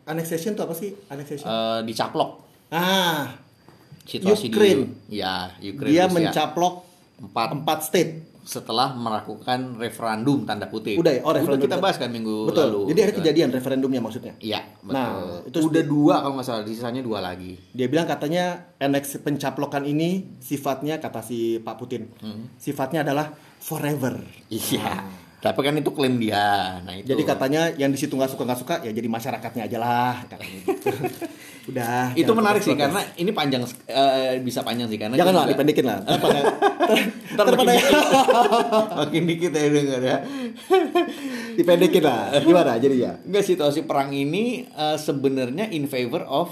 Annexation 0.03 0.51
itu 0.51 0.61
apa 0.61 0.73
sih? 0.73 0.91
Annexation. 1.07 1.45
Eh, 1.45 1.79
dicaplok 1.85 2.31
ah, 2.69 3.35
situasi 4.01 4.47
Ukraine. 4.47 4.87
di 5.05 5.19
ya 5.19 5.51
Ukraine 5.57 5.91
dia 5.91 6.03
Rusia. 6.05 6.15
mencaplok 6.17 6.75
empat 7.21 7.47
empat 7.53 7.79
state. 7.83 8.11
Setelah 8.41 8.97
melakukan 8.97 9.77
referendum 9.77 10.43
tanda 10.43 10.65
kutip. 10.65 10.97
Udah 10.97 11.13
ya? 11.13 11.21
Oh, 11.21 11.33
referendum. 11.33 11.69
kita 11.69 11.77
bahas 11.77 12.01
kan 12.01 12.09
minggu 12.09 12.49
Betul. 12.49 12.73
lalu. 12.73 12.81
Jadi 12.91 12.99
akhirnya 12.99 13.13
gitu. 13.13 13.21
kejadian 13.25 13.49
referendumnya 13.53 14.01
maksudnya. 14.01 14.33
Iya, 14.41 14.61
betul. 14.81 14.97
Nah, 14.97 15.09
itu 15.45 15.57
udah 15.61 15.83
dua 15.85 16.15
kalau 16.25 16.33
nggak 16.39 16.47
salah, 16.47 16.63
sisanya 16.65 17.01
dua 17.05 17.19
lagi. 17.21 17.53
Dia 17.71 17.87
bilang 17.87 18.09
katanya 18.09 18.73
annex 18.81 19.21
pencaplokan 19.21 19.85
ini 19.85 20.37
sifatnya 20.41 20.97
kata 20.97 21.21
si 21.21 21.61
Pak 21.61 21.75
Putin. 21.77 22.09
Sifatnya 22.57 23.05
adalah 23.05 23.29
forever. 23.61 24.17
Iya. 24.49 25.05
Tapi 25.41 25.57
kan 25.65 25.73
itu 25.73 25.89
klaim 25.89 26.21
dia. 26.21 26.77
Nah, 26.85 26.93
itu. 26.93 27.13
Jadi 27.13 27.23
katanya 27.25 27.73
yang 27.73 27.89
di 27.89 27.97
situ 27.97 28.13
nggak 28.13 28.29
suka 28.29 28.45
nggak 28.45 28.59
suka 28.61 28.75
ya 28.85 28.93
jadi 28.93 29.09
masyarakatnya 29.09 29.65
aja 29.65 29.77
lah 29.81 30.15
katanya 30.29 30.57
gitu. 30.65 30.85
Udah. 31.69 32.17
itu 32.17 32.31
menarik 32.33 32.61
sih 32.65 32.73
karena 32.73 33.05
ini 33.21 33.29
panjang 33.33 33.61
eh, 33.85 34.41
bisa 34.41 34.65
panjang 34.65 34.89
sih 34.89 34.97
karena 34.97 35.13
jangan 35.13 35.33
lah 35.33 35.45
dipendekin 35.45 35.85
lah. 35.85 36.01
Ntar 36.01 37.43
ntar 37.45 37.53
makin 37.61 37.67
dikit, 37.69 37.93
makin 38.99 39.23
dikit 39.29 39.51
ya 39.53 39.67
denger 39.69 40.01
ya. 40.01 40.17
dipendekin 41.53 42.03
lah. 42.03 42.33
Gimana 42.41 42.81
jadi 42.81 42.95
ya? 42.97 43.13
Enggak 43.21 43.45
situasi 43.45 43.85
perang 43.85 44.09
ini 44.09 44.65
eh, 44.65 44.97
sebenarnya 44.97 45.69
in 45.69 45.85
favor 45.85 46.25
of 46.25 46.49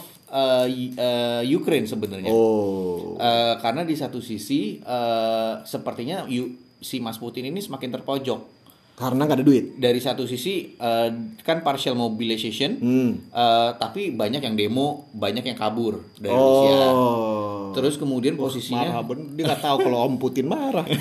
Y- 0.69 0.93
eh, 0.93 1.41
Ukraine 1.49 1.89
sebenarnya. 1.89 2.29
Oh. 2.29 3.17
Eh, 3.17 3.53
karena 3.57 3.81
di 3.81 3.97
satu 3.97 4.21
sisi 4.21 4.77
eh, 4.77 5.53
sepertinya 5.65 6.29
si 6.79 7.01
Mas 7.01 7.17
Putin 7.17 7.49
ini 7.49 7.59
semakin 7.59 7.89
terpojok. 7.97 8.58
Karena 8.99 9.23
nggak 9.23 9.37
ada 9.37 9.47
duit. 9.47 9.65
Dari 9.73 9.97
satu 9.97 10.27
sisi 10.27 10.75
eh, 10.75 11.09
kan 11.39 11.63
partial 11.63 11.95
mobilization, 11.95 12.75
Hmm. 12.75 13.11
eh, 13.25 13.69
tapi 13.73 14.11
banyak 14.11 14.43
yang 14.43 14.53
demo, 14.53 15.07
banyak 15.09 15.41
yang 15.41 15.55
kabur 15.55 16.03
dari 16.13 16.29
Rusia. 16.29 16.83
Oh. 16.85 17.71
Terus 17.71 17.95
kemudian 17.95 18.35
Marah 18.35 18.43
posisinya, 18.45 18.99
bener. 19.01 19.31
Dia 19.33 19.43
nggak 19.47 19.63
tahu 19.63 19.77
kalau 19.81 20.03
Om 20.03 20.15
Putin 20.17 20.45
marah. 20.45 20.83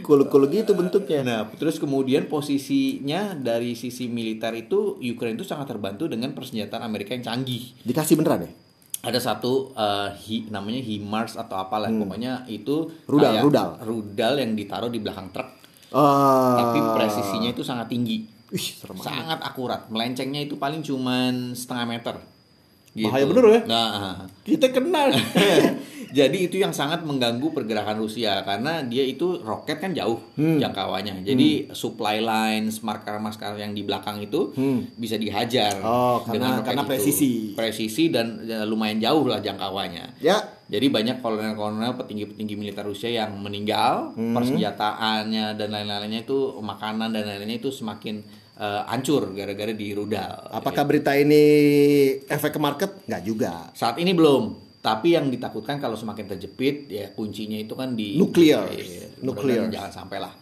Kulu-kulu 0.00 0.48
gitu 0.48 0.72
bentuknya. 0.72 1.20
nah 1.20 1.40
terus 1.52 1.76
kemudian 1.76 2.24
posisinya 2.26 3.34
dari 3.34 3.74
sisi 3.74 4.06
militer 4.06 4.56
itu 4.56 4.96
Ukraine 4.98 5.36
itu 5.36 5.44
sangat 5.44 5.68
terbantu 5.68 6.06
dengan 6.06 6.32
persenjataan 6.32 6.80
Amerika 6.80 7.12
yang 7.12 7.26
canggih. 7.26 7.74
Dikasih 7.82 8.16
beneran 8.16 8.46
ya? 8.46 8.52
ada 8.98 9.20
satu 9.20 9.70
eh, 9.72 10.10
hi- 10.20 10.46
namanya 10.48 10.80
HIMARS 10.80 11.36
atau 11.36 11.54
apalah 11.56 11.86
pokoknya 11.88 12.42
itu 12.46 12.82
Hmm. 12.82 13.06
Rudal, 13.08 13.30
kayak 13.30 13.42
rudal. 13.44 13.68
rudal 13.80 14.34
yang 14.36 14.52
ditaruh 14.52 14.88
di 14.88 14.98
belakang 14.98 15.30
truk 15.30 15.46
Ah. 15.88 16.56
tapi 16.60 16.78
presisinya 16.94 17.48
itu 17.48 17.64
sangat 17.64 17.88
tinggi 17.88 18.28
Ih, 18.48 18.66
serem 18.76 18.96
banget. 18.96 19.08
sangat 19.08 19.38
akurat 19.44 19.80
melencengnya 19.88 20.40
itu 20.44 20.56
paling 20.56 20.80
cuman 20.80 21.52
setengah 21.52 21.86
meter 21.88 22.16
Bahaya 22.98 23.30
bener 23.30 23.44
ya? 23.46 23.60
nah 23.68 24.26
Kita 24.42 24.74
kenal. 24.74 25.14
jadi 26.08 26.38
itu 26.40 26.56
yang 26.56 26.70
sangat 26.70 27.00
mengganggu 27.00 27.52
pergerakan 27.52 27.98
Rusia 27.98 28.40
karena 28.40 28.80
dia 28.82 29.02
itu 29.02 29.38
roket 29.38 29.76
kan 29.76 29.92
jauh 29.92 30.18
Hmm. 30.34 30.56
jangkauannya 30.56 31.22
jadi 31.22 31.48
supply 31.70 32.18
lines 32.18 32.80
marker-marker 32.80 33.54
yang 33.54 33.70
di 33.70 33.82
belakang 33.82 34.18
itu 34.18 34.50
Hmm. 34.50 34.88
bisa 34.94 35.14
dihajar 35.14 35.76
Oh, 35.78 36.20
karena- 36.22 36.58
roket 36.58 36.66
karena 36.66 36.82
itu. 36.82 36.90
presisi. 36.90 37.32
presisi 37.52 38.08
dan 38.08 38.40
ya, 38.42 38.62
lumayan 38.62 38.98
jauh 38.98 39.24
lah 39.24 39.38
jangkauannya 39.38 40.18
ya. 40.18 40.36
jadi 40.64 40.86
banyak 40.86 41.16
kolonel-kolonel 41.18 41.96
petinggi-petinggi 41.96 42.54
militer 42.54 42.84
Rusia 42.84 43.08
yang 43.08 43.32
meninggal, 43.34 44.12
Hmm. 44.12 44.32
persenjataannya 44.32 45.54
dan 45.54 45.68
lain-lainnya 45.70 46.22
itu 46.22 46.36
makanan 46.58 47.08
dan 47.10 47.24
lain-lainnya 47.24 47.58
itu 47.58 47.70
semakin 47.70 48.20
eh, 48.54 48.82
hancur 48.86 49.30
gara-gara 49.32 49.70
di 49.70 49.94
rudal. 49.94 50.50
Apakah 50.50 50.82
berita 50.82 51.14
ini 51.14 51.42
efek 52.20 52.50
ke 52.50 52.58
market? 52.58 52.90
Nggak 53.06 53.22
juga. 53.22 53.52
Saat 53.70 53.96
ini 53.96 54.10
belum, 54.10 54.67
tapi 54.78 55.18
yang 55.18 55.26
ditakutkan 55.28 55.82
kalau 55.82 55.98
semakin 55.98 56.30
terjepit 56.30 56.86
ya 56.86 57.10
kuncinya 57.10 57.58
itu 57.58 57.74
kan 57.74 57.98
di. 57.98 58.14
Iya, 58.14 59.22
Nuclear. 59.22 59.66
mudah-mudahan 59.66 59.70
jangan 59.74 59.92
sampai 59.92 60.18
lah, 60.22 60.32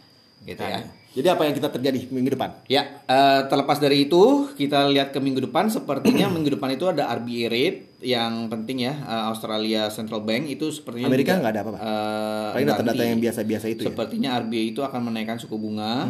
gitu 0.45 0.63
ya. 0.63 0.81
Jadi 1.17 1.29
apa 1.33 1.49
yang 1.49 1.55
kita 1.57 1.69
terjadi 1.73 1.99
minggu 2.13 2.37
depan? 2.37 2.61
Ya, 2.69 3.01
eh, 3.09 3.41
terlepas 3.49 3.81
dari 3.81 4.05
itu, 4.05 4.53
kita 4.53 4.85
lihat 4.93 5.17
ke 5.17 5.19
minggu 5.19 5.49
depan. 5.49 5.73
Sepertinya 5.73 6.29
minggu 6.37 6.61
depan 6.61 6.77
itu 6.77 6.85
ada 6.85 7.09
RBA 7.17 7.49
rate 7.49 7.96
yang 7.99 8.47
penting 8.47 8.85
ya, 8.85 8.95
eh, 8.95 9.25
Australia 9.27 9.89
Central 9.89 10.21
Bank 10.21 10.47
itu 10.47 10.69
sepertinya 10.69 11.09
Amerika 11.09 11.33
nggak 11.35 11.53
ada 11.53 11.61
apa-apa? 11.61 11.79
eh, 11.79 12.49
Paling 12.53 12.69
data-data 12.69 13.03
yang 13.03 13.19
biasa-biasa 13.19 13.67
itu 13.67 13.81
ya? 13.83 13.89
Sepertinya 13.89 14.29
RBA 14.37 14.63
itu 14.71 14.81
akan 14.81 15.01
menaikkan 15.03 15.37
suku 15.37 15.57
bunga 15.57 16.05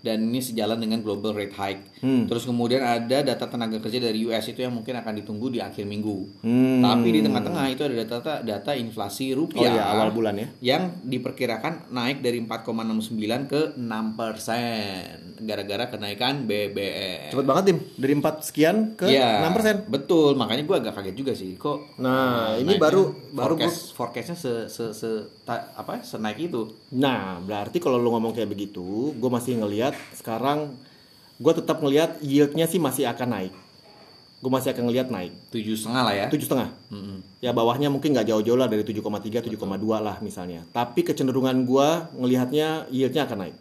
dan 0.00 0.18
ini 0.20 0.40
sejalan 0.40 0.76
dengan 0.76 1.00
global 1.00 1.32
rate 1.32 1.56
hike. 1.56 1.82
Hmm. 2.00 2.24
Terus 2.24 2.44
kemudian 2.44 2.80
ada 2.80 3.20
data 3.20 3.44
tenaga 3.44 3.76
kerja 3.76 4.00
dari 4.00 4.24
US 4.24 4.46
itu 4.46 4.60
yang 4.60 4.72
mungkin 4.72 4.96
akan 4.96 5.12
ditunggu 5.16 5.48
di 5.48 5.60
akhir 5.60 5.84
minggu. 5.84 6.40
Hmm. 6.40 6.80
Tapi 6.80 7.08
di 7.10 7.20
tengah-tengah 7.20 7.64
itu 7.68 7.82
ada 7.84 7.94
data 7.96 8.18
data 8.40 8.72
inflasi 8.72 9.32
Oh 9.32 9.44
rupiah 9.44 9.72
iya, 9.72 9.84
awal 9.86 10.12
bulan 10.12 10.36
ya. 10.36 10.48
yang 10.60 10.82
diperkirakan 11.02 11.92
naik 11.92 12.20
dari 12.20 12.40
4,69 12.40 13.16
ke 13.46 13.60
6 13.76 14.16
persen 14.16 15.04
gara-gara 15.40 15.88
kenaikan 15.88 16.44
BBM. 16.44 17.32
Cepet 17.32 17.46
banget, 17.46 17.64
Tim. 17.72 17.78
Dari 17.96 18.12
4 18.14 18.44
sekian 18.44 18.76
ke 18.92 19.08
Iya, 19.08 19.40
6 19.40 19.56
persen. 19.56 19.76
Betul, 19.88 20.36
makanya 20.36 20.64
gue 20.64 20.76
agak 20.76 20.94
kaget 20.94 21.16
juga 21.16 21.29
sih. 21.32 21.54
Kok 21.54 21.98
Nah, 21.98 22.54
eh, 22.54 22.62
ini 22.62 22.76
baru- 22.76 23.12
baru 23.30 23.54
forecast, 23.56 23.92
forecastnya 23.92 24.36
se, 24.36 24.52
se, 24.66 24.84
se- 24.90 25.26
ta- 25.42 25.70
apa 25.72 26.00
senaik 26.00 26.50
itu. 26.50 26.70
Nah, 26.90 27.38
berarti 27.38 27.78
kalau 27.78 27.96
lu 27.96 28.10
ngomong 28.10 28.32
kayak 28.32 28.48
begitu, 28.48 29.12
gue 29.12 29.30
masih 29.30 29.58
ngelihat 29.58 29.92
sekarang 30.12 30.74
gue 31.36 31.52
tetap 31.52 31.80
ngelihat 31.80 32.20
yieldnya 32.20 32.64
sih 32.64 32.76
masih 32.76 33.08
akan 33.08 33.28
naik. 33.30 33.52
Gue 34.40 34.48
masih 34.48 34.72
akan 34.72 34.88
ngelihat 34.88 35.08
naik. 35.08 35.32
Tujuh 35.52 35.76
setengah 35.76 36.02
lah 36.04 36.14
ya. 36.16 36.26
Tujuh 36.32 36.46
setengah. 36.48 36.68
Mm-mm. 36.88 37.20
Ya 37.40 37.52
bawahnya 37.52 37.92
mungkin 37.92 38.16
nggak 38.16 38.24
jauh-jauh 38.24 38.56
lah 38.56 38.68
dari 38.68 38.80
7,3, 38.82 39.44
7,2 39.44 40.00
lah 40.00 40.16
misalnya. 40.20 40.64
Tapi 40.72 41.04
kecenderungan 41.04 41.68
gue 41.68 41.88
ngelihatnya 42.16 42.88
yieldnya 42.88 43.28
akan 43.28 43.38
naik. 43.44 43.56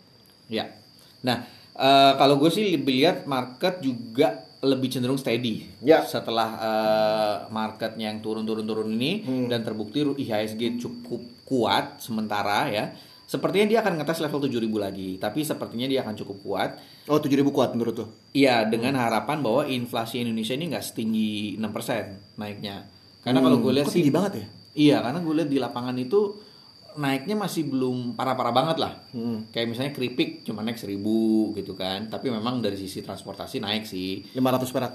Ya. 0.47 0.71
Nah, 1.19 1.43
eh, 1.75 2.13
kalau 2.15 2.39
gue 2.39 2.47
sih 2.47 2.79
lebih 2.79 2.95
lihat 3.03 3.27
market 3.27 3.83
juga 3.83 4.47
lebih 4.59 4.91
cenderung 4.91 5.15
steady. 5.15 5.67
Ya. 5.79 6.03
Setelah 6.03 6.49
eh, 6.59 7.35
marketnya 7.49 8.11
yang 8.11 8.19
turun-turun-turun 8.19 8.91
ini 8.91 9.23
Hmm. 9.23 9.47
dan 9.47 9.63
terbukti 9.63 10.03
IHSG 10.03 10.77
cukup 10.77 11.21
kuat 11.43 11.99
sementara 11.99 12.67
ya. 12.67 12.91
Sepertinya 13.23 13.69
dia 13.69 13.79
akan 13.79 14.01
ngetes 14.01 14.25
level 14.25 14.41
7000 14.41 14.81
lagi, 14.81 15.09
tapi 15.15 15.45
sepertinya 15.45 15.85
dia 15.85 16.01
akan 16.01 16.17
cukup 16.17 16.37
kuat. 16.41 16.69
Oh, 17.05 17.21
7000 17.21 17.53
kuat 17.53 17.77
menurut 17.77 17.93
tuh. 17.95 18.09
Iya, 18.33 18.65
dengan 18.65 18.97
harapan 18.97 19.37
bahwa 19.39 19.69
inflasi 19.69 20.25
Indonesia 20.25 20.57
ini 20.57 20.65
nggak 20.67 20.81
setinggi 20.83 21.29
6% 21.61 22.41
naiknya. 22.41 22.89
Karena 23.21 23.39
kalau 23.39 23.61
gue 23.61 23.69
lihat 23.69 23.85
Hmm, 23.85 23.93
sih 23.93 24.01
tinggi 24.01 24.09
banget 24.09 24.33
ya? 24.33 24.45
Iya, 24.73 24.97
karena 25.05 25.19
gue 25.21 25.33
lihat 25.37 25.49
di 25.49 25.59
lapangan 25.61 25.93
itu 25.93 26.19
naiknya 26.97 27.35
masih 27.37 27.67
belum 27.69 28.17
parah-parah 28.17 28.53
banget 28.53 28.77
lah. 28.81 28.93
Hmm. 29.13 29.45
Kayak 29.53 29.67
misalnya 29.75 29.93
keripik 29.93 30.47
cuma 30.47 30.65
naik 30.65 30.79
1000 30.79 30.97
gitu 31.59 31.73
kan. 31.77 32.07
Tapi 32.09 32.33
memang 32.33 32.63
dari 32.63 32.79
sisi 32.79 33.03
transportasi 33.03 33.61
naik 33.61 33.85
sih. 33.85 34.25
500 34.33 34.73
perak 34.73 34.93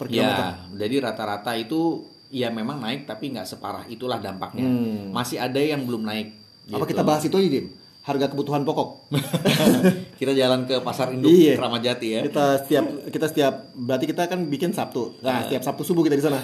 per 0.00 0.06
kilometer. 0.08 0.46
Ya, 0.46 0.86
jadi 0.86 0.94
rata-rata 1.04 1.52
itu 1.58 2.08
ya 2.30 2.48
memang 2.48 2.78
naik 2.78 3.10
tapi 3.10 3.34
nggak 3.34 3.44
separah 3.44 3.84
itulah 3.90 4.22
dampaknya. 4.22 4.64
Hmm. 4.64 5.10
Masih 5.12 5.42
ada 5.42 5.58
yang 5.60 5.84
belum 5.84 6.06
naik. 6.06 6.28
Apa 6.70 6.86
gitu. 6.86 6.94
kita 6.94 7.02
bahas 7.02 7.22
itu 7.26 7.36
aja, 7.36 7.48
Dim? 7.50 7.66
Harga 8.00 8.32
kebutuhan 8.32 8.64
pokok. 8.64 9.12
kita 10.20 10.32
jalan 10.32 10.64
ke 10.64 10.80
pasar 10.80 11.12
induk 11.12 11.28
Iya. 11.28 11.60
Kramat 11.60 11.84
Jati 11.84 12.08
ya. 12.16 12.20
Kita 12.24 12.64
setiap 12.64 12.84
kita 13.12 13.26
setiap 13.28 13.54
berarti 13.76 14.08
kita 14.08 14.24
kan 14.24 14.40
bikin 14.48 14.72
Sabtu. 14.72 15.20
Nah, 15.20 15.44
setiap 15.44 15.60
Sabtu 15.60 15.84
subuh 15.84 16.00
kita 16.00 16.16
di 16.16 16.24
sana. 16.24 16.40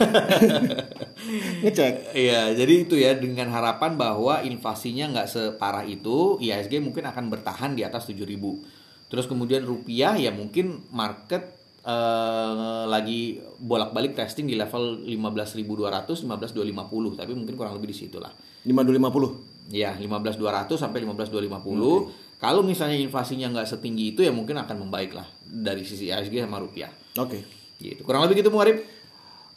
Ngecek. 1.65 2.13
Iya, 2.13 2.53
jadi 2.53 2.75
itu 2.85 3.01
ya 3.01 3.17
dengan 3.17 3.49
harapan 3.49 3.97
bahwa 3.97 4.45
inflasinya 4.45 5.17
nggak 5.17 5.29
separah 5.33 5.89
itu, 5.89 6.37
IHSG 6.45 6.77
mungkin 6.85 7.09
akan 7.09 7.33
bertahan 7.33 7.73
di 7.73 7.89
atas 7.89 8.05
7000. 8.05 9.09
Terus 9.09 9.25
kemudian 9.25 9.65
rupiah 9.65 10.13
ya 10.21 10.29
mungkin 10.37 10.85
market 10.93 11.57
eh, 11.89 12.85
lagi 12.85 13.41
bolak-balik 13.57 14.13
testing 14.13 14.45
di 14.45 14.61
level 14.61 15.09
15.200, 15.09 16.21
15.250, 16.21 17.17
tapi 17.17 17.33
mungkin 17.33 17.55
kurang 17.57 17.81
lebih 17.81 17.95
di 17.95 17.97
situ 17.97 18.21
lah. 18.21 18.31
5250. 18.69 19.56
Ya, 19.73 19.95
15.200 19.99 20.71
sampai 20.79 21.03
15.250. 21.03 22.39
Kalau 22.39 22.61
misalnya 22.63 23.01
inflasinya 23.01 23.49
nggak 23.51 23.67
setinggi 23.67 24.15
itu 24.15 24.21
ya 24.21 24.31
mungkin 24.31 24.61
akan 24.61 24.87
membaik 24.87 25.17
lah 25.17 25.25
dari 25.43 25.83
sisi 25.83 26.13
IHSG 26.13 26.45
sama 26.45 26.61
rupiah. 26.61 26.93
Oke. 27.17 27.43
Gitu. 27.81 28.05
Kurang 28.05 28.29
lebih 28.29 28.45
gitu 28.45 28.53
Bung 28.53 28.63
Arif. 28.63 28.85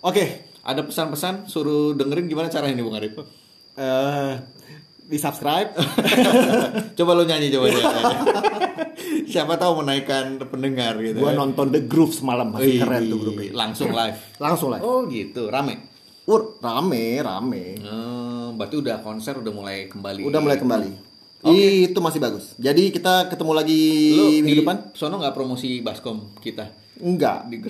Oke. 0.02 0.50
Ada 0.64 0.84
pesan-pesan 0.84 1.48
suruh 1.48 1.96
dengerin 1.96 2.28
gimana 2.32 2.48
caranya 2.48 2.80
nih 2.80 2.86
Bung 2.86 2.98
Arif? 2.98 3.14
Eh 3.76 4.34
di 5.10 5.18
subscribe. 5.18 5.74
coba 6.98 7.12
lu 7.18 7.26
nyanyi 7.26 7.50
coba 7.50 7.66
nyanyi. 7.74 7.94
Siapa 9.34 9.58
tahu 9.58 9.82
menaikkan 9.82 10.38
pendengar 10.46 11.02
gitu. 11.02 11.26
Gua 11.26 11.34
ya. 11.34 11.42
nonton 11.42 11.74
The 11.74 11.82
Groove 11.90 12.14
semalam 12.14 12.54
masih 12.54 12.78
Wih, 12.78 12.80
keren 12.86 13.04
tuh 13.10 13.18
grupnya. 13.18 13.50
Langsung 13.58 13.90
live. 13.90 14.20
Langsung 14.38 14.70
lah. 14.70 14.80
Oh 14.86 15.10
gitu, 15.10 15.50
rame. 15.50 15.90
Ur, 16.30 16.62
rame, 16.62 17.26
rame. 17.26 17.66
Hmm, 17.82 18.19
berarti 18.60 18.76
udah 18.76 19.00
konser 19.00 19.34
udah 19.34 19.50
mulai 19.50 19.88
kembali. 19.88 20.22
Udah 20.22 20.38
mulai 20.38 20.60
kembali. 20.60 20.92
Itu 21.88 21.98
masih 21.98 22.20
bagus. 22.20 22.52
Jadi 22.60 22.92
kita 22.92 23.32
ketemu 23.32 23.56
lagi 23.56 23.82
Lu 24.12 24.26
minggu 24.38 24.44
di 24.46 24.60
depan? 24.60 24.78
sono 24.92 25.16
nggak 25.16 25.32
promosi 25.32 25.80
baskom 25.80 26.36
kita? 26.38 26.68
Enggak. 27.00 27.48
Di. 27.48 27.64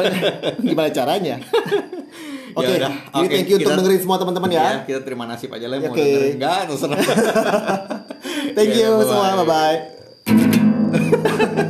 Gimana 0.66 0.90
caranya? 0.90 1.38
Oke, 2.54 2.70
Ya 2.70 2.78
udah, 2.78 2.90
jadi 3.12 3.18
oke, 3.18 3.30
thank 3.32 3.48
you 3.48 3.56
untuk 3.56 3.66
kita- 3.66 3.78
dengerin 3.78 4.00
semua 4.00 4.14
teman-teman 4.16 4.46
ya. 4.48 4.62
Ya, 4.62 4.78
kita 4.84 5.00
terima 5.02 5.26
nasib 5.26 5.50
aja 5.50 5.66
lah 5.66 5.74
mau 5.76 5.90
dengerin 5.90 6.38
enggak 6.38 6.58
terserah. 6.68 6.98
Thank 8.54 8.70
Ya, 8.72 8.78
you 8.80 8.90
semua, 9.00 9.34
bye-bye. 9.36 9.74
bye-bye. 10.24 11.50